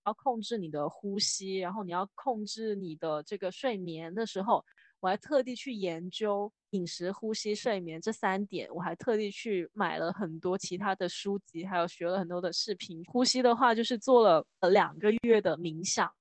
[0.05, 4.65] 要控制你的呼吸，然后你要控制你的这个睡眠的时候，
[4.99, 13.03] 我还特地去研究饮食、呼吸、睡眠这三点，我还特地去买了很多其他的书籍，还有学了很多的视频。
[13.05, 16.11] 呼吸的话，就是做了两个月的冥想。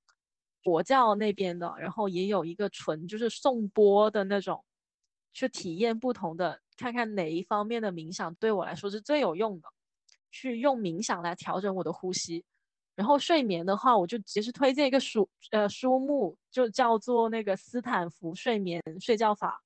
[0.63, 4.63] 佛教那边的，然后也有一个纯就是颂钵的那种，
[5.33, 9.67] 去体验不同的，看看哪一方面的冥想对我来说是最有用的，
[10.31, 12.43] 去用冥想来调整我的呼吸。
[12.95, 19.63] 然后睡眠的话，我就其实推荐一个书，呃，书目就叫做那个斯坦福睡眠睡觉法。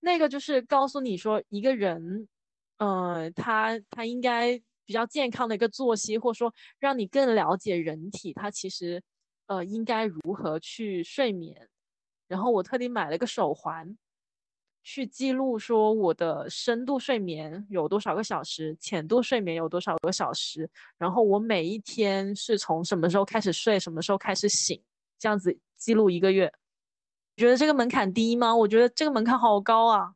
[0.00, 2.26] 那个就是告诉你说一个人，
[2.78, 9.00] 呃，他他应该比较健康的一个作息，或者说让你更了解人体，他其实
[9.46, 11.68] 呃应该如何去睡眠。
[12.26, 13.96] 然后我特地买了个手环，
[14.82, 24.82] 去记录说我的深度睡眠有多少个小时，浅度睡眠有多少个小时，然后我每一天是从什么时候开始睡，什么时候开始醒，
[25.18, 26.52] 这样子记录一个月。
[27.36, 28.54] 你觉得这个门槛低吗？
[28.56, 30.14] 我觉得这个门槛好高啊。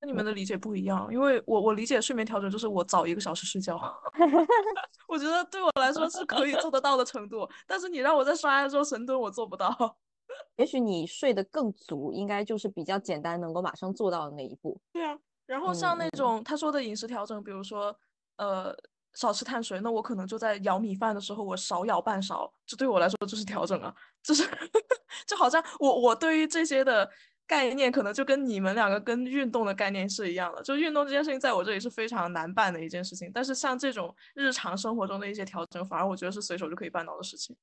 [0.00, 3.76] 跟你们的理解不一样，因为我我理解睡眠调整就是我早一个小时睡觉，
[5.08, 9.96] 我觉得对我来说是可以做得到的程度，但是你让我在刷牙的时候深蹲，我做不到。
[10.56, 14.78] 也许你睡得更足，应该就是比较简单，能够马上做到的那一步。
[14.92, 17.96] 对啊，然后像那种他说的饮食调整，比如说
[18.36, 18.76] 呃
[19.14, 24.44] 少吃碳水，那我可能就在舀米饭的时候我少舀半勺，这对我来说就是调整啊，就是
[25.26, 27.10] 就好像我我对于这些的
[27.48, 37.56] 概念，可能就跟你们两个跟运动的概念是一样的，就运动这件事情在我这里是非常难办的一件事情，但是像这种日常生活中的一些调整，反而我觉得是随手就可以办到的事情。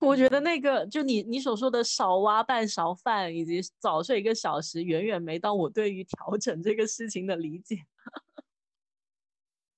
[0.00, 7.78] 我觉得那个就你你所说的少挖半勺饭，以及早睡一个小时，远远没到我对于调整这个事情的理解。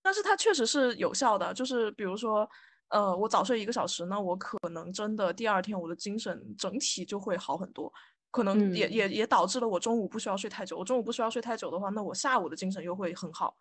[0.02, 2.46] 但是它确实是有效的，就是比如说，
[2.88, 7.90] 呃，我早睡一个小时，那我可能真的第二天我的精神整体就会好很多，
[8.30, 10.76] 可能也、嗯也也导致了我中午不需要睡太久。
[10.78, 13.56] 我中午不需要睡太久的话，那我下午的精神又会很好。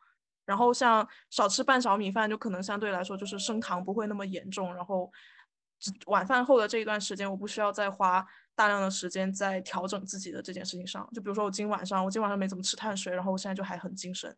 [0.46, 4.74] 然后像少吃半勺米饭，就可能相对来说就是升糖不会那么严重。
[4.74, 5.12] 然后
[5.80, 11.08] 只晚饭后的这一段时间，我不需要再花大量的时间在调整自己的这件事情上。
[11.14, 14.36] 就比如说我今晚上，我今晚上没怎么吃碳水，然后我现在就还很精神。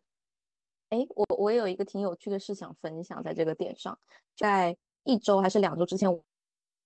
[0.90, 3.98] 哎，我我也有一个挺有趣的事想分享，在这个点上，
[4.36, 6.08] 在一周还是两周之前，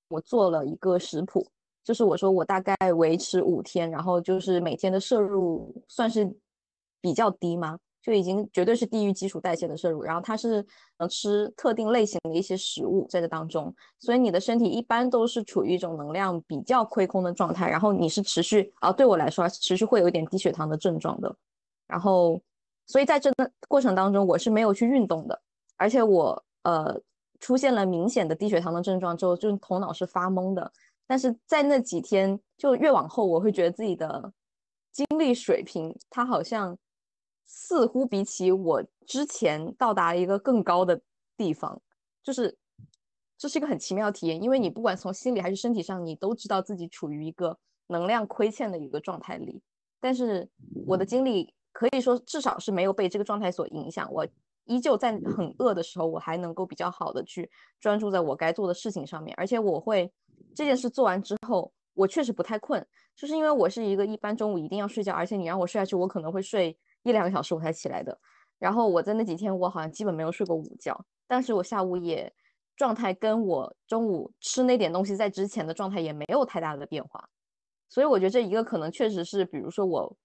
[0.07, 1.51] 我做了一个食谱，
[1.87, 6.29] 就是我说我大概维持五天，然后就是每天的摄入算是
[7.01, 7.79] 比较低吗？
[8.03, 10.03] 就已经绝对是低于基础代谢的摄入。
[10.03, 10.67] 然后它是
[10.99, 17.71] 能吃特定类型的一些食物在这当中，所以你的身体一般都是处于一种能量比较亏空的状态。
[17.71, 21.33] 然后你是持续啊，对我来说持续会有一点低血糖的症状的。
[21.87, 22.41] 然后，
[22.87, 25.41] 所以在这个过程当中，我是没有去运动的，
[25.77, 27.01] 而且我呃
[27.39, 30.73] 出现了明显的低血糖的症状之后，就头脑是发懵的。
[31.07, 34.33] 但是在那几天，就越往后，我会觉得自己的
[34.93, 36.77] 精力水平，它好像
[37.45, 41.01] 似乎比起我之前到达一个更高的
[41.37, 41.81] 地方，
[42.23, 42.59] 就是
[43.39, 49.63] 这是一个很奇妙体验，因为你不管从心理还是身体上，你都知道自己处于一个能量亏欠的一个状态里，
[50.01, 50.49] 但是
[50.87, 51.53] 我的精力。
[51.79, 54.11] 可以说，至少是没有被这个状态所影响。
[54.11, 54.27] 我
[54.65, 59.35] 依旧在很饿的时候，我还能够比较好的去专注在我该做的事情上面。
[59.37, 60.11] 而且我会
[60.57, 62.85] 这件事做完之后，我确实不太困，
[63.15, 68.19] 就是因为我是一个一般中午一定要睡觉，而且你让我睡下去，我可能会睡一两个小时我才起来的。
[68.59, 70.99] 然后我在那几天，我好像基本没有睡过午觉，
[71.29, 72.33] 但是我下午也
[72.75, 77.29] 状态跟我中午吃那点东西在之前的状态也没有太大的变化。
[77.89, 80.17] 所以我觉得这一个可能确实是，比如说我。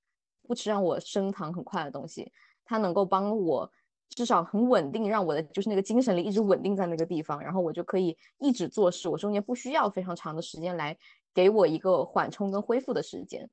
[0.48, 2.30] 不吃让我升糖很快的东西，
[2.66, 3.72] 它能够帮我
[4.12, 9.10] 至少很稳定，让我的就是那个精神力一直稳定在那个地方，然后我就可以一直做事。
[9.10, 10.98] 我中间不需要非常长的时间来
[11.34, 13.50] 给我一个缓冲跟恢复的时间。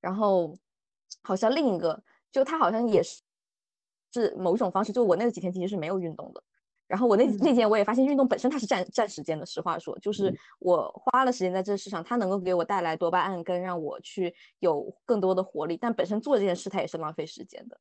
[0.00, 0.58] 然后
[1.22, 2.02] 好像另一个，
[2.32, 3.22] 就他好像也是
[4.12, 6.42] 是某种方式，就我那几天其实是没有运动的。
[6.88, 9.46] 然后我那那天我也发现运动本身它是占占时间的。
[9.46, 15.76] 实话说，就是我花了时间在这事上，它能够给我带来多巴胺，跟让我去有更多的活力。
[15.76, 17.78] 但本身做这件事它也是浪费时间的。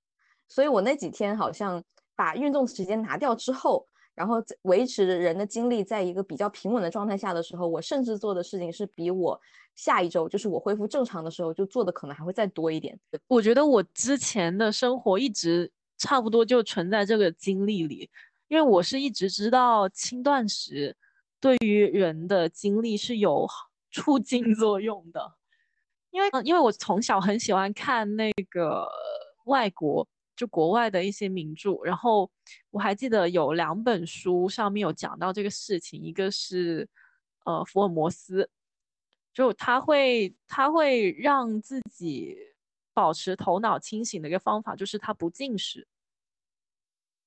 [0.48, 1.84] 所以我那几天好像
[2.20, 9.40] 把运动时间拿掉之后，然后维持人的精力在一个比较平稳的状态下的时候，我甚至做的事情是比我
[9.74, 13.00] 下一周就是我恢复正常的时候就做的可能还会再多一点。
[13.28, 18.10] 我觉得我之前的生活一直差不多就存在这个经历里。
[18.50, 20.98] 因为我是一直知道轻断食
[21.40, 23.48] 对于人的精力是有
[23.92, 25.36] 促进作用的，
[26.10, 28.86] 因为因为我从小很喜欢看那个
[29.46, 30.06] 外国
[30.40, 32.32] 就国外的一些名著，然后
[32.72, 36.88] 我还记得有两本书上面有讲到这个事情，一个是
[37.44, 38.50] 呃福尔摩斯，
[39.34, 42.38] 就他会他会让自己
[42.94, 45.86] 保持头脑清醒的一个方法就是他不进食。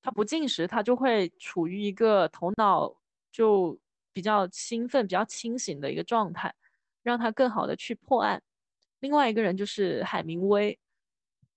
[0.01, 2.91] 他不进食，他就会处于一个头脑
[3.31, 3.79] 就
[4.11, 6.51] 比较兴奋、比较清醒的一个状态，
[7.03, 8.41] 让他更好的去破案。
[9.01, 10.79] 另外一个人就是海明威，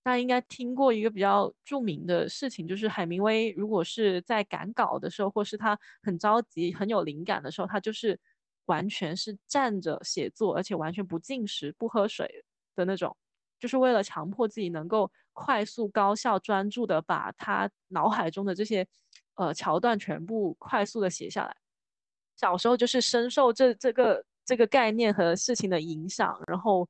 [0.07, 8.17] 大家应该听过一个比较著名的事情，就是海明威如果是在赶稿的时候，或是他很着急、很有灵感的时候，他就是
[8.67, 12.25] 完全是站着写作，而且完全不进食、不喝水
[12.73, 13.13] 的那种。
[13.59, 18.87] 就是为了强迫自己能够快速、高效、专注的把他脑海中的这些
[19.35, 21.53] 呃桥段全部快速的写下来。
[22.37, 26.87] 小时候就是深受这这个这个概念和事情的影响，然后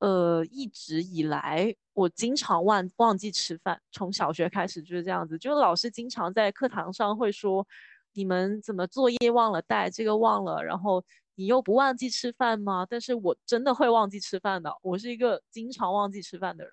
[0.00, 7.66] 呃一直以来我经常忘忘记吃饭，从小学开始就是这样子，就是老师经常在课堂上会说
[8.12, 11.04] 你们怎么作业忘了带，这个忘了，然后。
[11.34, 12.86] 你又不忘记吃饭吗？
[12.88, 14.70] 但是我真的会忘记吃饭的。
[14.82, 16.72] 我是一个经常忘记吃饭的人。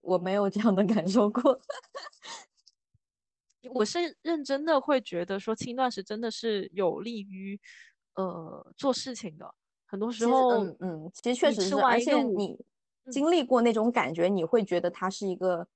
[0.00, 1.60] 我没有这样的感受过。
[3.74, 7.60] 我是认真的，会觉得说轻断食真的是有利于
[8.14, 9.54] 呃做事情的。
[9.84, 11.74] 很多时候，嗯嗯，其实确实是。
[11.76, 12.58] 而且你
[13.10, 15.66] 经历过那种感觉，你会觉得它是一个，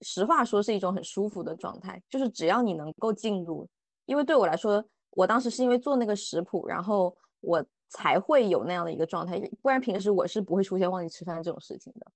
[0.00, 2.02] 实话说是一种很舒服的状态。
[2.10, 3.68] 就是只要你能够进入，
[4.06, 4.84] 因为对我来说。
[5.14, 12.10] 我当时是因为做那个食谱，然后我才会有那样的一个状态，不然平时我是不会出现忘记吃饭这种事情的。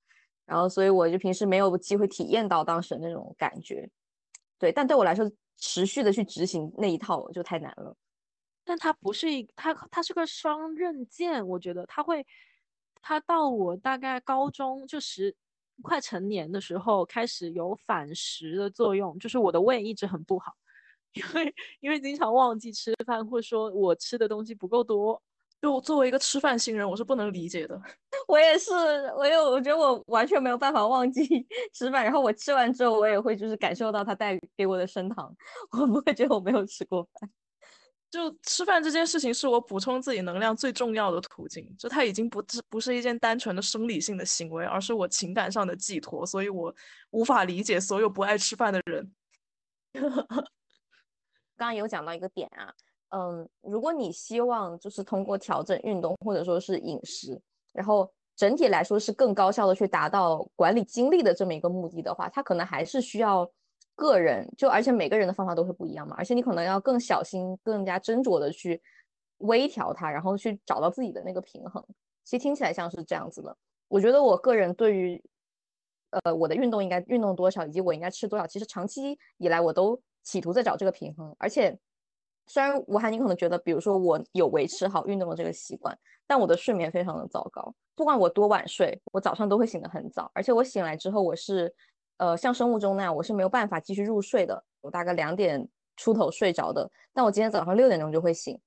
[0.47, 3.87] 然后，所以我就平时没有机会体验到当时的那种感觉。
[4.59, 7.95] 对，但对我来说，持续的去执行那一套就太难了。
[8.64, 12.27] 但它不是一，它它是个双刃剑，我觉得它会，
[13.09, 15.33] 它到我大概高中就十
[15.81, 20.53] 快成年的时候开始有反食的作用，就是我的胃一直很不好。
[21.13, 25.23] 因为因为经常忘记吃饭，或者说我吃的东西不够多，
[25.63, 27.81] 就作为一个吃饭新人，我是不能理解的。
[28.27, 28.73] 我也是，
[29.17, 31.23] 我有我觉得我完全没有办法忘记
[31.73, 35.33] 吃饭，然后我吃完之后，我也会就是感受到它带给我的升糖，
[35.81, 37.31] 我不会觉得我没有吃过饭。
[38.11, 46.75] 就吃饭这件事情是我补充自己能量最重要的途径，就它已经不是不是一件单纯的生理性的行为，而是我情感上的寄托，所以我
[47.11, 49.13] 无法理解所有不爱吃饭的人。
[51.57, 52.73] 刚刚有讲到一个点啊，
[53.09, 57.41] 嗯，如果你希望就是通过调整运动或者说是饮食，
[57.73, 63.51] 然后整体来说是更高效的去达到管理精力的这么一个目的的话，它可能还是需要
[63.97, 68.81] 个人，就而且每个人的方法都会不一样嘛，而且你可能要更小心、更加斟酌的去
[69.39, 71.85] 微调它，然后去找到自己的那个平衡。
[72.23, 73.57] 其实听起来像是这样子的。
[73.89, 75.23] 我觉得我个人对于，
[76.11, 81.35] 呃，我的运动应该运动多少，以及我应该吃多少，其实长期以来我都企图在找这个平衡。
[81.39, 81.79] 而且，
[82.47, 87.75] 虽然吴涵，你可能觉得，比如说我有维持好运动的这个习惯，但我的睡眠非常的糟糕。
[87.95, 91.73] 不管我多晚睡，我早上都会醒得很早，而且我醒来之后，我是，
[92.19, 94.62] 呃，像生物钟那样，我是没有办法继续入睡的。
[94.81, 98.59] 我大概两点出头睡着的，但我今天早上六点钟就会醒，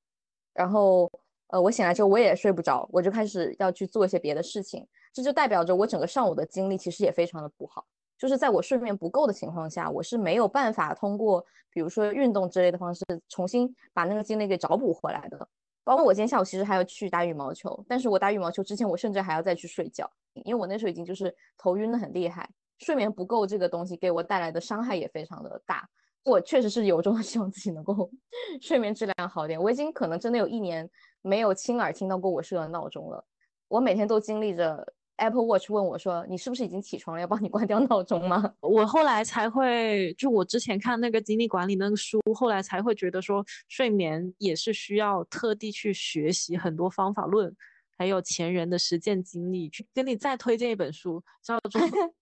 [0.53, 1.09] 然后，
[1.47, 7.85] 呃，我醒来之后我也睡不着，我就开始要去做一些别的事情，这就代表着我整个上午的精力其实也非常的不好。
[8.17, 15.47] 就是在我睡眠不够的情况下，我是没有办法通过比如说运动之类的方式，重新把那个精力给找补回来的。
[15.85, 22.47] 包括我今天下午其实还要去打羽毛球，但是我打羽毛球之前，我甚至还要再去睡觉，因为我那时候已经就是头晕的很厉害，
[22.79, 25.87] 睡眠不够这个东西给我带来的伤害也非常的大。
[26.23, 28.09] 我确实是由衷的希望自己能够
[28.61, 29.61] 睡眠质量好点。
[29.61, 30.89] 我已经可能真的有一年
[31.21, 33.23] 没有亲耳听到过我设的闹钟了，
[33.67, 34.93] 我每天都经历着。
[35.21, 37.19] Apple Watch 问我说：“你是不是已经起床了？
[37.19, 47.53] 要帮你关掉闹钟吗？”我后来才会，就我之前看那个精力管理那个书，后来才会觉得说，睡眠也是需要特地去学习很多方法论，
[47.97, 49.69] 还有前人的实践经历。
[49.69, 51.81] 去给你再推荐一本书，叫做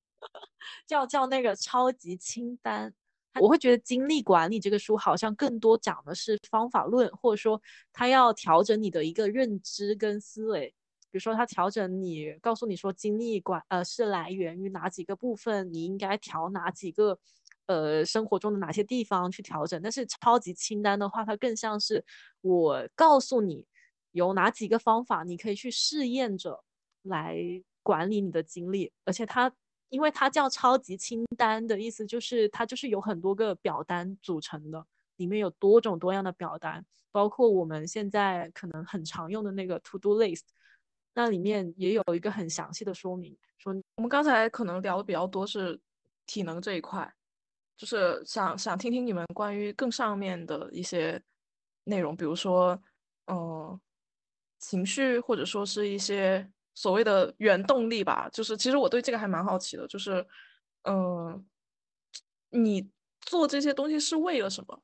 [0.85, 2.93] 叫叫那个超级清单。
[3.39, 7.61] 我会觉得精力管理这个书好像更多讲的是方法论，或者说
[7.93, 10.73] 它要调整你的一个认知跟思维。
[11.09, 17.17] 比如说，它调整你，告诉你说精力管呃是来源于哪几个部分，你应该调哪几个，
[17.67, 19.81] 呃生活中的哪些地方去调整。
[19.81, 22.03] 但是超级清单的话，它更像是
[22.41, 23.65] 我告诉你
[24.11, 26.63] 有哪几个方法，你可以去试验着
[27.03, 27.37] 来
[27.83, 28.91] 管理你的精力。
[29.05, 29.51] 而且它
[29.89, 34.85] 因为它叫超级清单的意思，就是它就是有很多个表单组成的，
[35.15, 40.43] 里面有多种多样的表单，包括我们现在可能很常用的那个 To Do List。
[41.13, 45.79] 那里面也有一个很详细的说明，说我们刚才可能聊的比较多是
[46.27, 47.11] 体能这一块，
[47.75, 51.19] 就是想想听听你们关于更上面的一些
[51.85, 52.79] 内容，比如说，
[53.25, 53.79] 嗯，
[54.59, 56.47] 情绪或者说是一些
[56.77, 58.29] 所谓的原动力吧。
[58.31, 60.23] 就是其实我对这个还蛮好奇的，就是，
[60.83, 61.43] 嗯，
[62.49, 62.87] 你
[63.21, 64.83] 做这些东西是为了什么？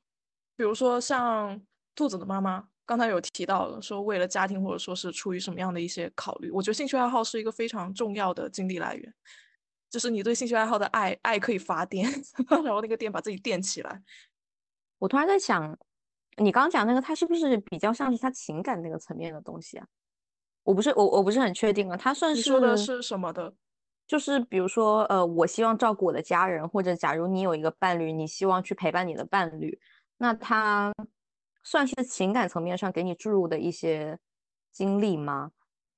[0.56, 1.60] 比如说像
[1.94, 2.68] 兔子的妈妈。
[2.86, 6.50] 刚才有提到说为了家庭，或者说是出于什么样的一些考虑？
[6.50, 9.14] 我觉得兴趣爱好是一个非常重要的精力来源，
[9.88, 12.06] 就是你对兴趣爱好的爱，爱可以发电，
[12.50, 14.02] 然后那个电把自己电起来。
[14.98, 15.74] 我突然在想，
[16.36, 19.86] 你刚刚讲那个，它是不是比较像是他情感那个层面的东西啊？
[20.64, 21.96] 我不是，我我不是很确定啊。
[21.96, 23.54] 他算是说的是什么的？
[24.08, 29.78] 就是比如说，呃，我希望照顾我的家人，或者假如你有一个伴侣，你希望去陪伴你的伴侣，
[30.18, 30.92] 那他。
[31.66, 34.18] 算是情感层面上给你注入的一些
[34.70, 35.50] 经历吗？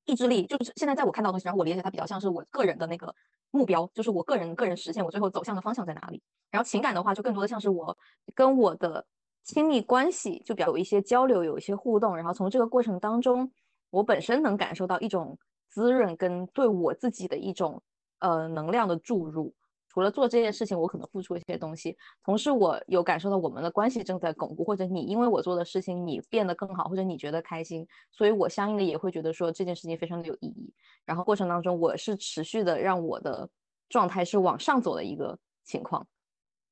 [0.04, 3.12] 意志力就是现在在我看到的东西，然后我理解它比较像是我个人的那个
[3.50, 6.22] 目标，就是我个人个人实现我最后走向的方向在哪里。
[6.52, 7.98] 然后情感的话，就更多的像是我
[8.32, 9.04] 跟我的
[9.42, 13.50] 亲密关系就比较有一些交流，有一些互动，然后从这个过程当中，
[13.96, 15.38] 我本身能感受到一种
[15.70, 17.82] 滋润跟对我自己的一种
[18.18, 19.54] 呃能量的注入。
[19.88, 30.70] 除了做这件事情，我可能付出一些东西，同时我有感受到我们的关系正在巩固，或者你因为我做的事情你变得更好，或者你觉得开心，所以我相应的也会觉得说这件事情非常的有意义。
[31.06, 33.48] 然后过程当中，我是持续的让我的
[33.88, 36.06] 状态是往上走的一个情况。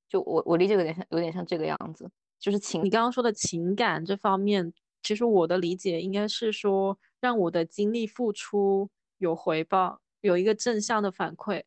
[0.07, 2.07] 就我我理解有点像有点像这个样子，
[2.39, 4.71] 就是情你刚刚说的情感这方面，
[5.03, 11.65] 其实我的理解应该是说让我的精力付出有回报，有一个正向的反馈。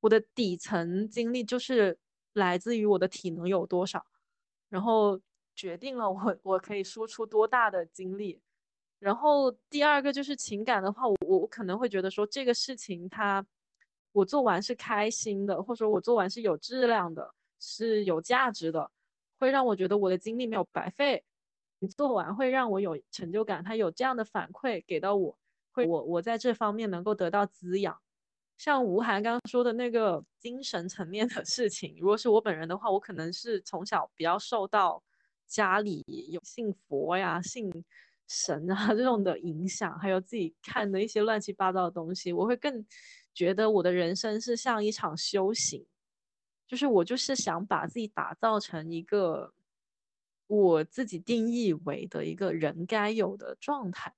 [0.00, 1.98] 我的底层精力就是
[2.34, 4.04] 来自于我的体能有多少，
[4.68, 5.18] 然后
[5.54, 8.42] 决定了我我可以输出多大的精力。
[8.98, 13.42] 然后第二个就是情感的话，我我可能会觉得说这个事情它
[14.12, 18.90] 我做完是开心的，或者说我做完是有质量的，是有价值的，
[19.38, 21.24] 会让我觉得我的精力没有白费。
[21.80, 25.38] 你做完会让我有成就感，他有这样的反馈给到我，
[25.72, 27.98] 会我我在这方面能够得到滋养。
[28.56, 35.00] 像吴涵刚刚说的那个精神层面的事情，如果是我本人的话，我可能是从小比较受到
[35.46, 37.70] 家里有信佛呀、信
[38.26, 42.84] 神啊这种的影响，还有自己看的一些乱七八糟的东西，我会更
[43.32, 45.86] 觉得我的人生是像一场修行，
[46.66, 49.54] 就是我就是想把自己打造成一个
[50.48, 54.12] 我自己定义为的一个人该有的状态，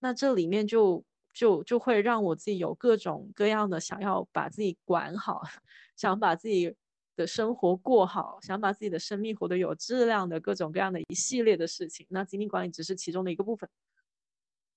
[0.00, 1.04] 那这里面就。
[1.36, 5.42] 就就会让我自己有各种各样的想要把自己管好，
[5.96, 6.72] 想把自己
[7.16, 12.06] 的生活过好，想把自己的生命活得有质量的各种各样的一系列的事情。
[12.08, 13.68] 那精力管理只是其中的一个部分。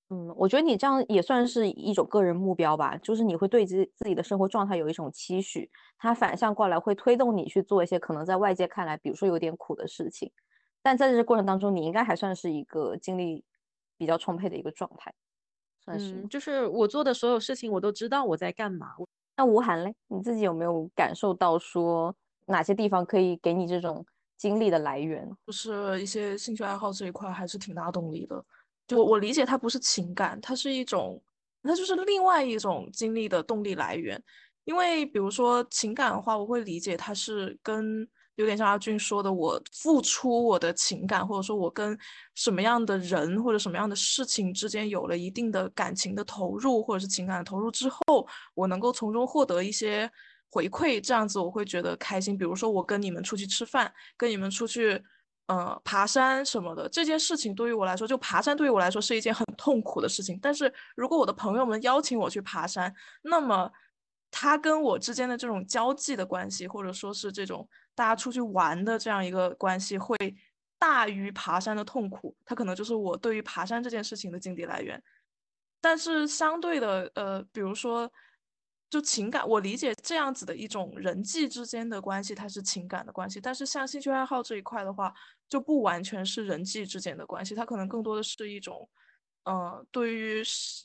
[0.09, 10.31] 嗯，我觉得你这样也算是一种个人目标吧，就是你会对自自己的生活状态有一种期许，它反向过来会推动你去做一些可能在外界看来，比如说有点苦的事情，
[10.81, 13.43] 但在这个过程当中，你应该还算是一个精力
[13.97, 15.13] 比较充沛的一个状态，
[15.83, 16.13] 算是。
[16.13, 18.91] 嗯，就是我做的所有事情，我都知道我在干嘛。
[19.35, 24.05] 那吴涵嘞，你自己有没有感受到说哪些地方可以给你这种
[24.37, 25.29] 精力的来源？
[25.45, 28.43] 就是一些兴趣爱好这一块还是挺大动力的。
[28.87, 31.21] 就我理解，它不是情感，它是一种，
[31.61, 34.21] 它就是另外一种经历的动力来源。
[34.63, 41.97] 因为比如说情感的话，我会理解它是跟有点像阿俊说的，我付出我的情感，或者说我跟
[42.35, 50.09] 什么样的人或者什么样的事情之间有了一定的感情的投入，或者是情感的投入之后，我能够从中获得一些
[50.49, 52.37] 回馈，这样子我会觉得开心。
[52.37, 55.03] 比如说我跟你们出去吃饭，跟你们出去。
[55.47, 60.37] 呃，爬山什么的这件事情对于我来说，就爬山对于我来说是一件很痛苦的事情。
[60.41, 63.71] 但是如果我的朋友们邀请我去爬山，那么
[64.29, 70.17] 他跟我之间的这种交际的关系，或者说是这种大家出去玩的这样一个关系，会
[70.77, 72.35] 大于爬山的痛苦。
[72.43, 75.01] 它可能就是我对于爬山这件事情的经济来源。
[75.79, 78.11] 但是相对的，呃，比如说。
[78.89, 83.41] 就情感，我理解这样子的一种人际之间的关系，它是情感的关系。
[83.41, 85.13] 但是像兴趣爱好这一块的话，
[85.49, 88.89] 就不完全是人际之间的关系，它可能更多的是一种，
[89.43, 90.41] 呃，对于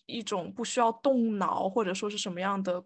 [0.07, 2.85] 一种不需要动脑或者说是什么样的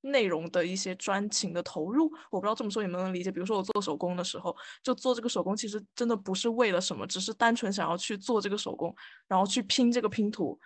[0.00, 2.10] 内容的一些专情的投入。
[2.32, 3.30] 我不知道这么说你们能理解？
[3.30, 8.92] 比如说我做手工的时候，就做这个手工，其实真的不是为了什么，只是单纯想要去做这个手工，
[9.28, 10.58] 然后去拼这个拼图。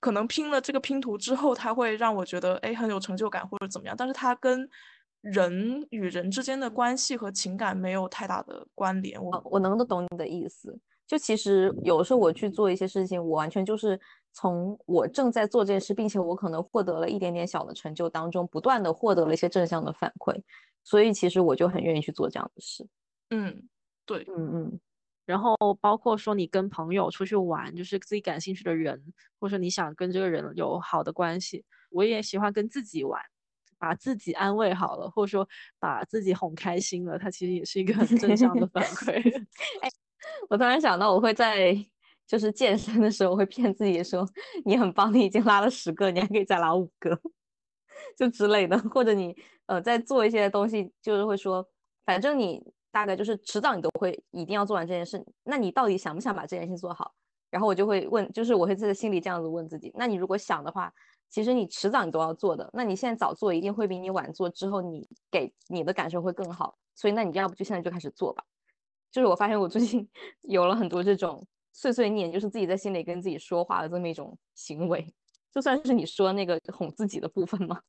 [0.00, 4.68] 可能拼了这个拼图之后，它会让我觉得哎很有成就感或者怎么样，但是它跟
[5.20, 9.22] 人与人之间的关系和情感没有太大的关联。
[9.22, 13.98] 我我能够懂你的意思，就其实有时候我去做一些事情，我完全就是
[14.32, 20.40] 从我正在做这件事，并且我可能获得了一点点小的成就当中，不断的获得了一些正向的反馈，
[20.84, 22.86] 所以其实我就很愿意去做这样的事。
[23.30, 23.68] 嗯，
[24.06, 24.80] 对，嗯嗯。
[25.28, 28.98] 然后包括说你跟朋友出去玩，就是自己感兴趣的人，
[29.38, 31.62] 或者说你想跟这个人有好的关系。
[31.90, 33.20] 我也喜欢跟自己玩，
[33.78, 35.46] 把自己安慰好了，或者说
[35.78, 39.20] 把自己哄开心了，它其实也是一个很正向的反 馈。
[39.82, 39.90] 哎，
[40.48, 41.76] 我突然想到，我会在
[42.26, 44.26] 就是健身的时候会骗自己说
[44.64, 47.20] 你很棒，你已经拉了十个，你还可以再拉五个，
[48.16, 48.78] 就之类的。
[48.78, 51.68] 或者你呃在做一些东西，就是会说
[52.06, 52.72] 反正你。
[52.90, 57.14] 大概就是迟早你都会一定要做完这件事，那你到底想不想把这件事做好？
[57.50, 59.90] 然后我就会问，就是我会在心里这样子问自己。
[59.94, 60.92] 那你如果想的话，
[61.30, 62.68] 其实你迟早你都要做的。
[62.72, 66.76] 那你现在早做，一定会比你晚做之后你给你的感受会更好。
[66.94, 68.44] 所以那你要不就现在就开始做吧。
[69.10, 70.06] 就是我发现我最近
[70.42, 75.14] 有了很多这种碎碎念，就是自己在心里跟自己说话的这么一种行为，
[75.52, 77.80] 就算是你说那个哄自己的部分吗？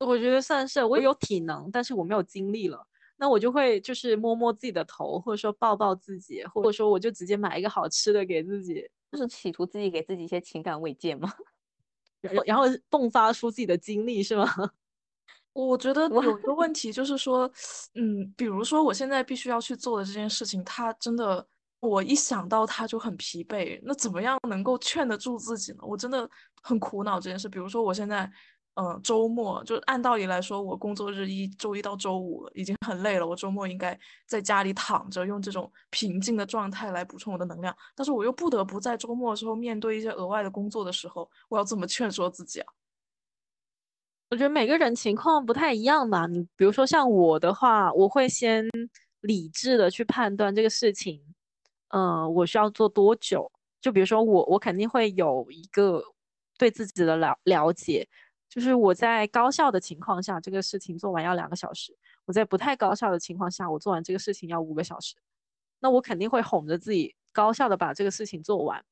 [0.00, 2.86] 我觉得算是，我有体能，但是我没有精力了。
[3.22, 11.32] 那我就会就是摸摸自己的头，或者说抱抱自己，或者说我就直接买一个好吃的给自己，就是企图自己给自己一些情感慰藉吗？
[12.20, 14.44] 然后然后迸发出自己的精力是吗？
[15.54, 17.48] 我觉得有一个问题就是说，
[17.94, 21.46] 嗯，比如说我现在必须要去做的这件事情，它真的
[21.78, 25.78] 我一想到它就很疲惫，那怎么样能够劝得住自己呢？
[25.82, 26.28] 我真的
[26.60, 27.48] 很苦恼这件事。
[27.48, 28.28] 比如说我现在。
[28.74, 37.76] 嗯，周末就按道理来说，我工作日一周一到周五已经很累了，我周末应该在家里躺着，用这种平静的状态来补充我的能量。
[37.94, 42.72] 但是我又不得不在周末的时候面对一些额外的工作的时候，我要怎么劝说自己啊？
[44.30, 46.26] 我觉得每个人情况不太一样吧。
[46.26, 48.66] 你比如说像我的话，我会先
[49.20, 51.22] 理智的去判断这个事情，
[51.88, 53.52] 嗯，我需要做多久？
[53.82, 56.02] 就比如说我，我肯定会有一个
[56.56, 58.08] 对自己的了了解。
[58.52, 61.94] 就是我在高效的情况下，这个事情做完要两个小时；
[62.26, 65.14] 我在不太高效的情况下，我做完这个事情要五个小时。
[65.80, 68.84] 那我肯定会哄着自己高效的把这个事情做完。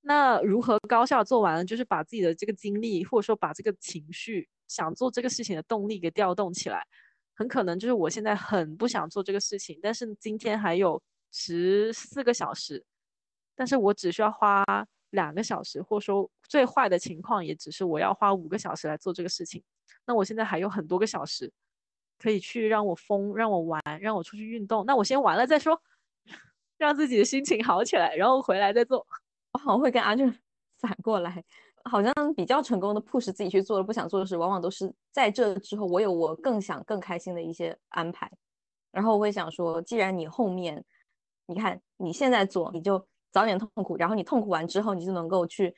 [0.00, 1.66] 那如何高效做完？
[1.66, 6.82] 就是把自己的这个精力，或者说把这个情绪想做这个事情的动力给调动起来。
[7.34, 12.82] 很可能就是我现在很不想做这个事情，但是今天还有十四个小时，
[13.54, 14.64] 但是我只需要花。
[15.10, 19.62] 两个小时，或说最坏的情况，也只是我要花五个小时来做这个事情。
[20.06, 21.52] 那我现在还有很多个小时，
[22.18, 24.84] 可以去让我疯，让我玩，让我出去运动。
[24.86, 25.80] 那我先玩了再说，
[26.78, 29.06] 让自己的心情好起来，然后回来再做。
[29.52, 30.32] 我好像会跟阿俊
[30.78, 31.42] 反过来，
[31.84, 38.30] 好像比较成功的 push 自己去做了不想做的事，往往都是在这之后，我有我更想更开心的一些安排。
[38.92, 40.84] 然后我会想说，既然你后面，
[41.46, 43.06] 你看你现在做，你就
[43.36, 45.74] 早点痛苦，然后你痛苦完之后，你就能够去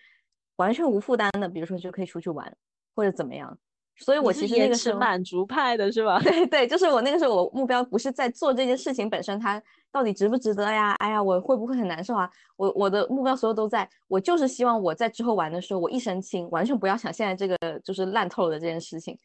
[0.58, 2.56] 完全无负担的，比如说就可以出去玩
[2.94, 3.58] 或者怎么样。
[3.96, 6.20] 所以我其实那个是满足派的是吧？
[6.20, 10.92] 对 对，就是我那个时候我目标不是在做这件事情本身，它到底值不值得呀？
[11.00, 12.30] 哎呀，我会不会很难受啊？
[12.56, 19.18] 我我的目标所有都在，我就是希望我在之后玩的时候，我一身轻，完全不要想现在这个就是烂透了的这件事情。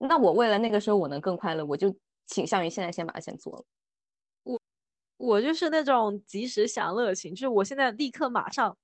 [0.00, 1.94] 那我为了那个时候我能更快乐，我就。
[2.28, 3.64] 倾向于现在先把它先做了。
[5.16, 8.76] 我我就是那种及时享乐型，就是我现在立刻马上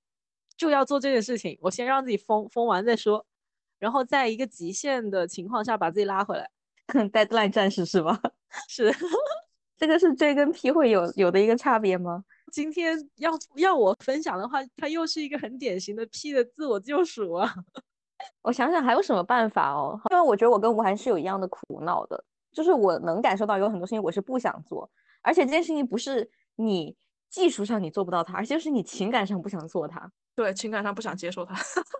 [0.57, 3.25] 就要做这件事情，我先让自己疯疯完再说，
[3.79, 6.49] 然后在一个极限的情况下把自己拉回来。
[6.87, 8.19] Deadline 战士是吧？
[8.67, 8.93] 是，
[9.77, 12.23] 这个是 J 跟 P 会有有的一个差别吗？
[12.51, 17.53] 今天要要我分享的话，它又是一个很典型的 P 的自我救赎啊。
[18.41, 19.99] 我想想还有什么办法哦？
[20.11, 22.23] 因为我觉得我跟吴涵是有一样的苦恼的。
[22.51, 24.87] 就是我能感受到有很多事情我是不想做，
[25.23, 26.95] 而且这件事情不是你
[27.29, 30.11] 技术上你做不到它，而且是你情感上不想做它。
[30.35, 31.55] 对，情感上不想接受它。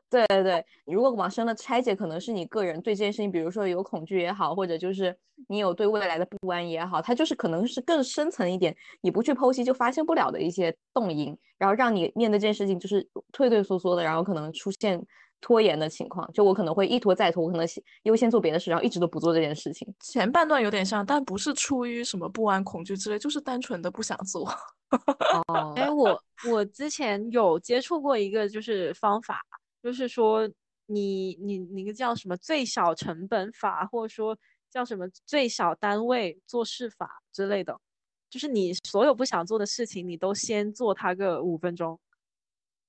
[0.09, 5.15] 对 对对，如果往深了拆解，可能是你个人对这件事情，比如说有恐惧也好，或者就是
[5.47, 15.03] 你有对未来的不安也好，它就是可能是更深层一点，你不去剖析就发现不了的一些动因，然后让你面对这件事情就是退退缩缩的，然后可能出现。
[15.43, 17.67] 拖延的情况，就我可能会一拖再拖，我可能
[18.03, 19.85] 优先做别的事，然后一直都不做这件事情。
[19.99, 24.49] 前半段有点像，但不是出于什么不安、恐惧之类，就是单纯的不想做。
[25.49, 29.41] 哦，哎，我我之前有接触过一个就是方法，
[29.83, 30.49] 就是说
[30.85, 34.37] 你你那个叫什么最小成本法，或者说
[34.71, 37.77] 叫什么最小单位做事法之类的，
[38.29, 41.99] 就是你所有不想做的事情，你都先做它个五分钟。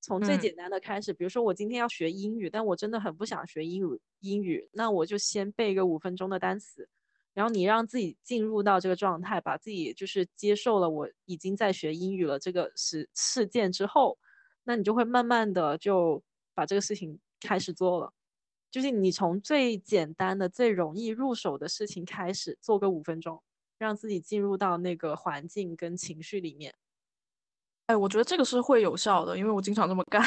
[0.05, 6.87] 从最简单的开始，比如说我今天要学英语，但我真的很不想学英语，英语，那我就先背个五分钟的单词，
[7.33, 14.19] 然后你让自己进入到这个状态，把自己就是接受了我已经在学英语了这个事事件之后，
[14.65, 18.13] 那你就会慢慢的就把这个事情开始做了，
[18.71, 23.43] 就是你从最简单的、最容易入手的事情开始做个五分钟，
[23.79, 26.75] 让自己进入到那个环境跟情绪里面。
[27.87, 30.23] 哎，我觉得这个是会有效的，因为我经常这么干。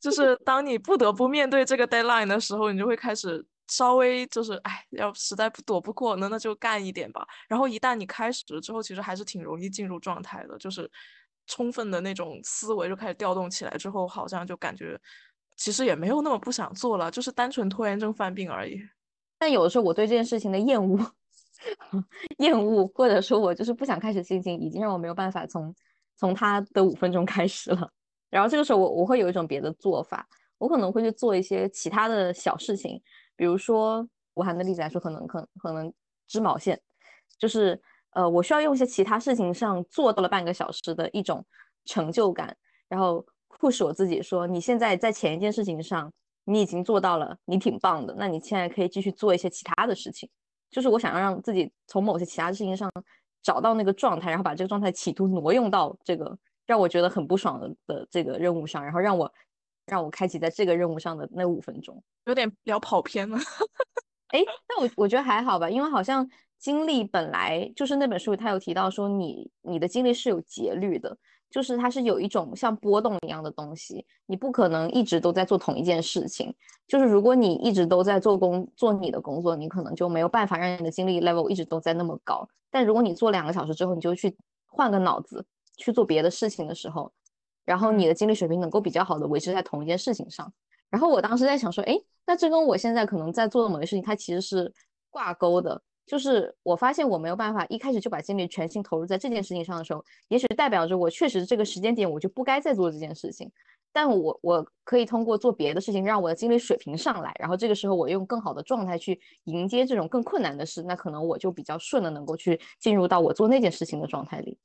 [0.00, 7.24] 就是当你不得不面对这个 deadline 的时候，你就会开始稍微就是，哎，要实在躲不过，那那就干一点吧。
[7.48, 10.90] 然后一旦你开始之后，其实还是挺容易进入状态的，就是
[11.46, 15.00] 充分的那种思维就开始调动起来之后，好像就感觉
[15.56, 18.80] 其实也没有那么不想做了，就是单纯拖延症犯病而已。
[19.38, 20.98] 但有的时候我对这件事情的厌恶、
[22.38, 25.72] 厌恶，或者说我就是不想开始进行，已经让我没有办法从。
[26.16, 27.90] 从他的五分钟开始了，
[28.30, 30.26] 然后这个时候我我会有一种别的做法，
[30.58, 33.00] 我可能会去做一些其他的小事情，
[33.36, 35.92] 比如说武汉的例子来说，可能可可能
[36.26, 36.80] 织毛线，
[37.38, 41.44] 就是呃我需要用一些其他事情上做到了半个小时的一种
[41.84, 42.56] 成就感，
[42.88, 43.24] 然后
[43.60, 46.10] push 我自己说你现在在前一件事情上
[46.44, 50.28] 你已经做到了，你挺棒的，那你现在可以继续做一些其他的事情，
[50.70, 52.90] 就是我想要让自己从某些其他事情上。
[53.46, 56.36] 找到那个状态，然后把这个状态企图挪用到这个
[56.66, 59.32] 让我觉得很不爽的的这个任务上，然后让我
[59.86, 63.38] 让我开启在这个任务上的那五分钟，有点聊跑偏了。
[64.34, 66.28] 哎，但我我觉得还好吧，因为好像
[66.58, 71.16] 经历本来就是那本书他有提到说你你的经历是有节律的。
[71.50, 76.54] 就是它是有一种像波动一样的东西，你不可能一直都在做同一件事情。
[76.86, 82.48] 就是如果你一直都在做工做你的工作，你可能就没有办法让你的精力 level 一直都在那么高。
[82.70, 84.36] 但如果你做两个小时之后，你就去
[84.66, 85.44] 换个脑子
[85.76, 87.10] 去做别的事情的时候，
[87.64, 90.52] 然后你的精力水平能够比较好的维持在同一件事情上。
[90.90, 94.72] 然后我当时在想说，哎，那这跟我现在可能在做的某些事情，它其实是
[95.10, 95.82] 挂钩的。
[96.06, 103.50] 就是我发现我没有办法一开始就把精力全心投入在这件事情上的时候，也许代表着我确实这个时间点我就不该再做这件事情。
[103.92, 114.58] 但我我可以通过做别的事情让我的精力水平上来，然后这个时候我用更好的状态去迎接这种更困难的事，那可能我就比较顺的能够去进入到我做那件事情的状态里。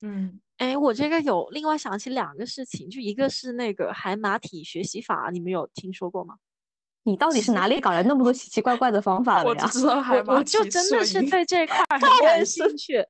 [0.00, 6.36] 嗯，哎，我这个有另外想起两个事情，就一个是那个海马体学习法，你们有听说过吗？
[7.04, 9.70] 你到底是哪里搞来那么多奇奇怪怪的方法的呀？
[10.26, 13.04] 我我就真的是对这块 很感兴趣。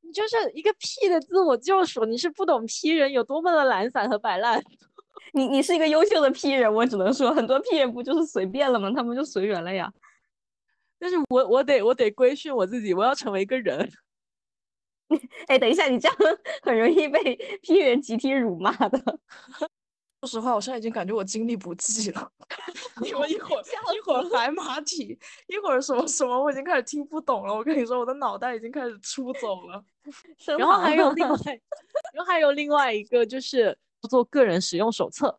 [0.00, 4.62] 你就是一个屁的自我救赎，你是不懂 P 人有多么的懒散和摆烂。
[5.34, 8.90] 你你是一个优秀的 P 人，我只能说，很多 P 人不就是随便了吗？
[8.94, 9.92] 他们就随缘了呀。
[10.98, 13.90] 但是我我得我得规训我自己，我要成为一个人。
[15.48, 16.16] 哎，等一下，你这样
[16.62, 18.98] 很容易被 P 人集体辱骂的。
[20.26, 22.32] 说实话，我现在已经感觉我精力不济了，
[23.00, 23.62] 你们一会儿
[23.94, 25.16] 一会儿海马体，
[25.46, 27.54] 一会儿什么什么，我已经开始听不懂了。
[27.54, 29.84] 我跟你说，我的脑袋已经开始出走了。
[30.58, 31.36] 然后还有另外，
[32.12, 33.76] 然后还有另外一个就是
[34.08, 35.38] 做个人使用手册，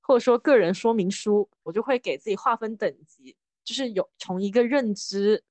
[0.00, 5.42] 或者说个人说明书，我就会给自己划分等级，就是有从一个认知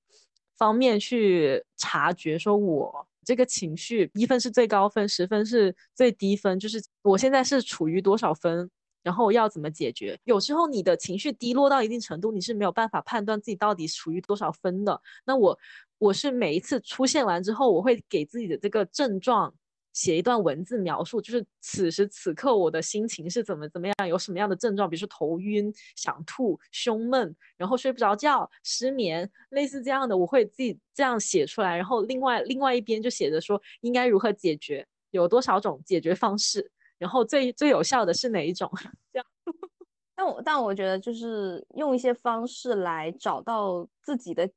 [0.57, 3.07] 方面去察觉，说我。
[3.25, 8.69] 这个情绪一分是最高分，十分是最低分，就是我现在是处于多少分，
[9.03, 10.19] 然后要怎么解决？
[10.23, 15.01] 有时候你的情绪低落到一定程度，你是没有办法判断自己到底处于多少分的。
[15.25, 15.57] 那我
[15.97, 19.53] 我是每一次出现完之后，我会给自己的这个症状。
[19.93, 31.75] 写一段文字描述，就是此时此刻我的心情是怎么怎么样，有什么样的症状，比如说头晕、想吐、胸闷，然后睡不着觉、失眠，类似这样的，我会自己这样写出来。
[31.75, 38.71] 然后另外另外一边就写着说应该如何解决，有多少种解决方式，然后最最有效的是哪一种？
[39.11, 39.25] 这样。
[40.15, 44.49] 但我但我觉得就是用一些方式来找到自己的。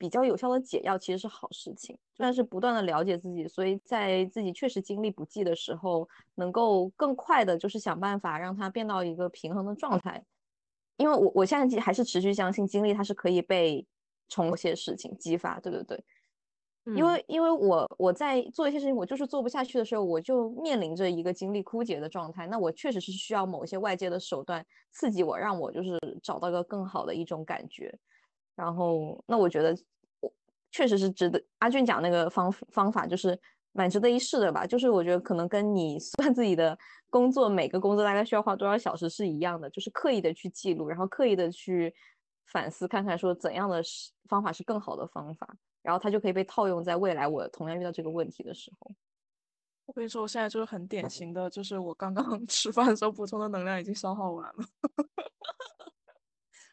[0.00, 10.24] 比较有效的解药其实是好事情，但是不断的了解自己，所以在自己确实精力不济的时候，能够更快的，就是想办法让它变到一个平衡的状态。
[10.96, 13.86] 因为我我现在还是持续相信精力它是可以被
[14.28, 16.02] 从些事情激发，对对对？
[16.96, 22.46] 因为因为我我在做一些事情，我就是做不下去的时候，我就面临着一个精力枯竭的状态。
[22.46, 27.94] 那我确实是需要某些外界的手段刺激我，让我就是找到一个更好的一种感觉。
[28.60, 29.74] 然后，那我觉得
[30.20, 30.30] 我
[30.70, 33.38] 确实是值得阿俊讲那个方方法，就是
[33.72, 34.66] 蛮值得一试的吧。
[34.66, 41.94] 就是我觉得可能跟你算自己的工作，每个工作大概需要花多少小时是一样的，就是刻意的去记录，然后刻意的去
[42.46, 43.82] 反思，看看说怎样的
[44.28, 48.92] 方法是更好的方法，然后它就可以被套用在未来我同样遇到这个问题的时候。
[49.86, 54.64] 我跟你说，我现在就是很典型的，就是我刚刚 吃饭的时候补充的能量已经消耗完了。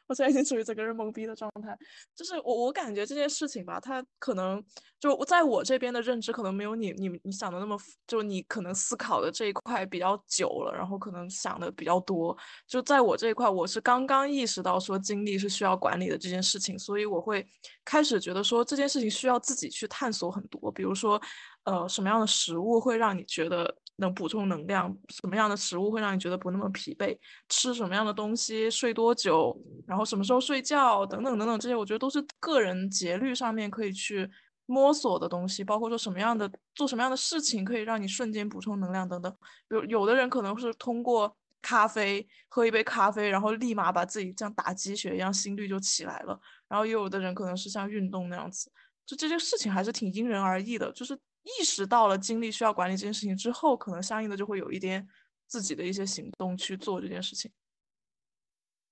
[0.08, 1.78] 我现在已经处于整个人懵逼的状态，
[2.16, 4.64] 就是我我感觉这件事情吧，它可能
[5.00, 7.78] 就在我这边的认知可能没有你你你想的那么，
[8.08, 12.36] 就你可能思考的这一块比较久了，然后可能想的比较多。
[12.66, 17.46] 就在我这一块，我是刚刚意识到说精力是需要管理的这件事情，所以我会
[17.84, 21.22] 开始觉得说这件事情需要自己去探索很多，比如说，
[21.68, 23.76] 呃，什么样的食物会让你觉得。
[24.00, 27.18] 能补充能量，什么样的食物会让你觉得不那么疲惫？
[27.50, 28.70] 吃什么样的东西？
[28.70, 29.60] 睡多久？
[29.88, 31.04] 然后什么时候睡觉？
[31.04, 34.30] 等等等等，这些我觉得都是个人节律上面可以去
[34.68, 35.64] 摸索的东西。
[35.64, 39.36] 包括说什么样的做什么样的事情可以让你瞬间补充能量等等。
[39.70, 46.40] 有有的人可能是通过咖啡喝一杯咖啡，然后立马把自己像打鸡血一样心率就起来了。
[46.70, 48.72] 然后也有的人可能是像运动那样子。
[49.08, 51.18] 就这件事情还是挺因人而异的，就是。
[51.60, 55.08] 意识到了精力需要管理这件事情之后，可能相应的就会有一点
[55.48, 57.50] 自己的一些行动去做这件事情。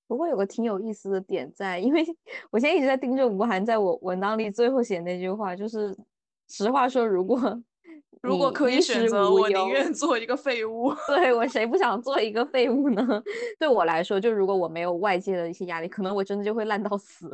[0.08, 2.06] 不过有个挺有意思的点在，因为
[2.52, 5.98] 我现在一直在盯着吴涵在我文档里最后写那句话，就是
[6.48, 7.40] 实话说，如果
[8.22, 10.94] 如果可以选择，我宁愿做一个废物。
[11.08, 13.06] 对我谁不想做一个废物呢？
[13.60, 17.30] 对我来说，就如果我没有外界的一些压力，可能我真的就会烂到死。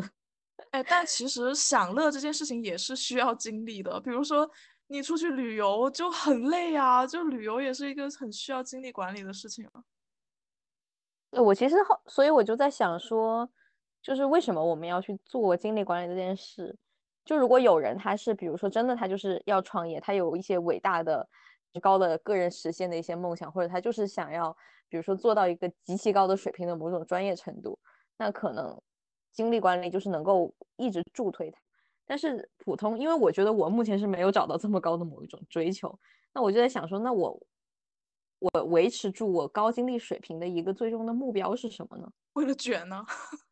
[0.71, 4.49] 哎，但其实享乐这件事情也是需要精力的，比如说。
[4.91, 9.85] 你出去旅游就很累啊，就旅游也是一个很需要精力管理的事情啊。
[11.41, 13.49] 我其实后，所以我就在想说，
[14.01, 16.77] 就是为什么我们要去做精力管理这件事？
[17.23, 21.25] 就如果有人他是，比如说真的他就是要创业，他有一些伟大的、
[21.81, 24.53] 高的个人实现的一些梦想，或者他就是想要，
[24.89, 27.79] 比如说做到一个极其高的水平的某种专业程度，
[28.17, 28.77] 那可能
[29.31, 31.61] 精力管理就是能够一直助推他。
[32.05, 35.97] 但是普通，因为我觉得我目前是没有找到这么高的某一种追求，
[36.33, 37.47] 那我就在想说，那我
[38.39, 42.11] 我维持住我高精力水平的一个最终的目标是什么呢？
[42.33, 43.05] 为了卷呢？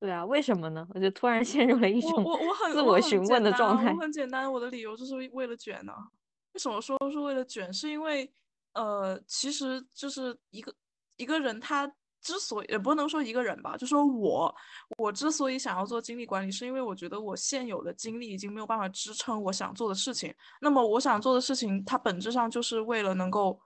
[0.00, 0.86] 对啊，为什么呢？
[0.94, 3.90] 我就突然陷入了一种 我我很自我询问的状态。
[3.92, 5.92] 我很简单，我的理由就是为了卷呢。
[6.52, 7.72] 为什么说是为了卷？
[7.72, 8.30] 是因为
[8.74, 10.74] 呃，其实就是一个
[11.16, 11.94] 一个人他。
[12.24, 14.52] 之所以也不能说一个人吧，就说我，
[14.96, 20.34] 我之所以想要做精力管理，是因为我觉得我现有的精力已经没有办法支撑我想做的事情。
[20.62, 23.60] 那么我想做的事情，它本质上就是为了能够，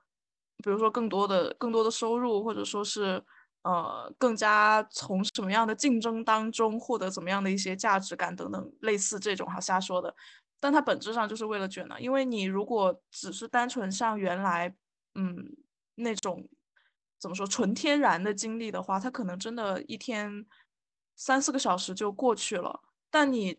[0.65, 3.25] 比如说更多的、更多的收入，或者说是
[3.63, 10.13] 呃，更加从什么样的竞争当中获得怎么样的一些价值感等等，类似这种哈瞎说的。
[10.59, 14.75] 但它本质上就是为了卷呢，因为你如果只是单纯像原来
[15.15, 15.57] 嗯
[15.95, 16.45] 那种。
[17.19, 20.47] 怎么说纯天然的精力的话，他可能真的一天
[21.17, 22.81] 三四个小时就过去了。
[23.11, 23.59] 但你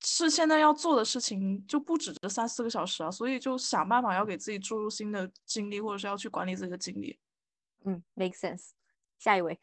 [0.00, 7.18] 是现在要做的事情就不止这三四个小时啊，所以就想办法要给自己注入新的精力，或者是要去管理自己的精力。
[7.84, 8.70] 嗯，make sense。
[9.18, 9.58] 下一位，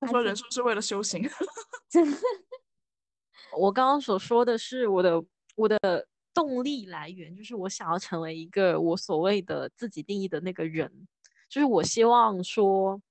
[0.00, 1.22] 他说人生是为了修行。
[3.56, 5.24] 我刚刚所说的是我的
[5.56, 6.06] 我的
[6.38, 10.88] 动力来源，就是我想要成为一个我所谓的自己定义的那个人，
[11.48, 13.02] 就是我希望说，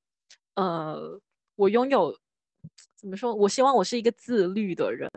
[0.55, 1.19] 呃，
[1.55, 2.17] 我拥有
[2.95, 3.35] 怎么说？
[3.35, 5.11] 我希望我是一个自律的人，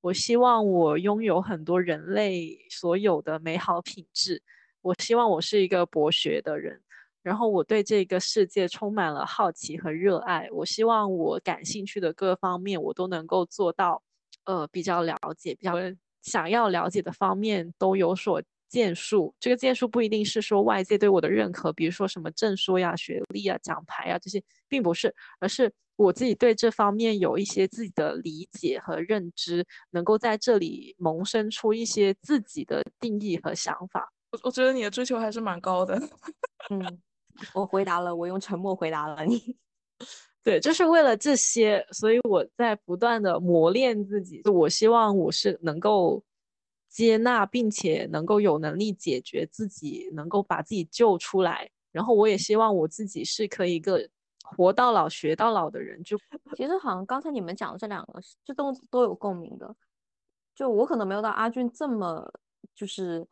[0.00, 4.42] 我希望我拥有很多人类所有的美好品质，
[4.82, 6.82] 我希望我是一个博学的人。
[7.22, 14.02] 然后我对这个世界充满了好奇和热爱，我希望我感兴趣的各方面我都能够做到，
[14.44, 15.74] 呃，比较了解，比较
[16.22, 19.34] 想要了解的方面都有所建树。
[19.40, 34.12] 这个建树不一定是说外界对我的认可，比如说什么证书呀、学历啊、奖牌啊这些，并不是，而是我自己对这方面有一些自己的理解和认知，能够在这里萌生出一些自己的定义和想法。
[34.32, 35.98] 我我觉得你的追求还是蛮高的，
[36.70, 37.00] 嗯。
[37.54, 39.56] 我回答了，我用沉默回答了你。
[40.48, 44.40] 对，就是为了这些，所以我在不断的磨练自己。
[44.48, 46.24] 我希望我是能够
[46.88, 51.68] 接纳，并且能够有能力解决自己，能够把自己救出来。
[51.92, 54.08] 然后我也希望我自己是可以一个
[54.42, 56.02] 活到老学到老的人。
[56.02, 56.16] 就
[56.56, 59.76] 其实好像刚才你们讲的这两个，这都都有共鸣的。
[60.54, 62.32] 就我可能没有到阿俊这么
[62.74, 63.26] 就是。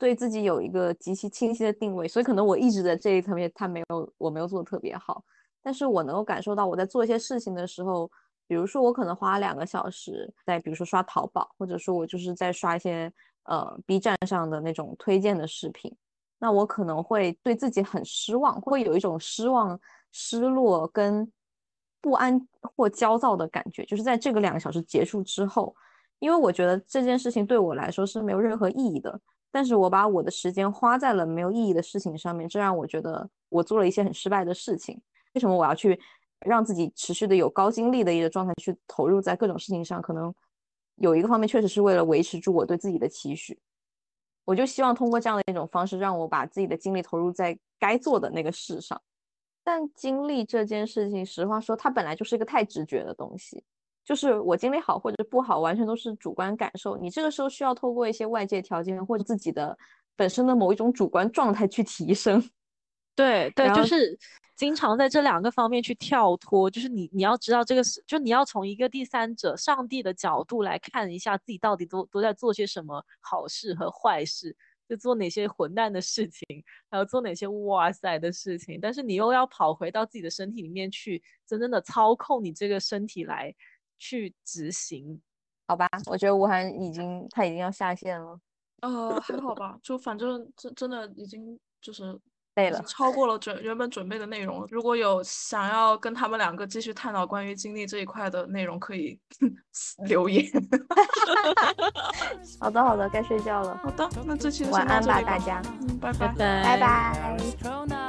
[0.00, 5.24] 对自己有一个极其清晰的定位，所以可能我一直在这一层面，他没有，我没有做的特别好。
[5.62, 8.10] 但是我能够感受到，我在做一些事情的时候，
[8.46, 13.12] 比如说我可能花两个小时在，比如说刷淘宝，或者说我就是在刷一些
[13.44, 15.94] 呃 B 站上的那种推荐的视频，
[16.38, 19.78] 那我可能会对自己很失望，会有一种失望、
[20.12, 21.30] 失落跟
[22.00, 25.74] 不安或焦躁的感觉，就是在这个两个小时结束之后，
[26.20, 29.20] 因为我觉得这件事情对我来说是没有任何意义的。
[29.50, 35.00] 但是我把我的时间花在了没有意义的事情上面，这让我觉得我做了一些很失败的事情。
[35.34, 35.98] 为什么我要去
[36.46, 40.00] 让自己持续的有高精力的一个状态去投入在各种事情上？
[40.00, 40.34] 可能
[40.96, 43.58] 有一个方面确实是为了维持住我对自己的期许。
[44.44, 49.00] 我就希望通过这样的一种方式，让我把自己的精力投入在该做的那个事上。
[49.62, 53.62] 但精力这件事情，实话说，它本来就是一个太直觉的东西。
[54.02, 56.96] 就是我经历好或者不好，完全都是主观感受。
[56.96, 59.76] 你这个时候需要透过一些外界条件或者自己的
[60.16, 62.42] 本身的某一种主观状态去提升。
[63.14, 64.18] 对对，就是
[64.58, 66.68] 经常在这两个方面去跳脱。
[66.68, 74.54] 就是你你要知道这个是，就你要从一个第三者、上帝的角度来看一下自己到底都都在做些什么好事和坏事，
[74.88, 76.44] 就做哪些混蛋的事情，
[76.90, 78.78] 还有做哪些哇塞的事情。
[78.82, 83.54] 但是你又要跑回到自己的身体里面去，真正的操控你这个身体来。
[84.00, 85.20] 去执行，
[85.66, 85.88] 好吧？
[86.06, 88.38] 我觉得吴涵已经他已经要下线了。
[88.82, 92.16] 呃，还好吧，就反正真真的已经就是
[92.58, 94.66] 累了，超过了准原本准备的内容。
[94.68, 99.18] 如果有想要跟他们两个继续探讨关于经历这一块的内容，可以
[100.08, 100.44] 留言。
[102.60, 103.80] 好的，好的，该睡觉了。
[103.82, 105.62] 好的，那这期晚安吧，大家。
[105.82, 108.07] 嗯，拜拜，拜拜。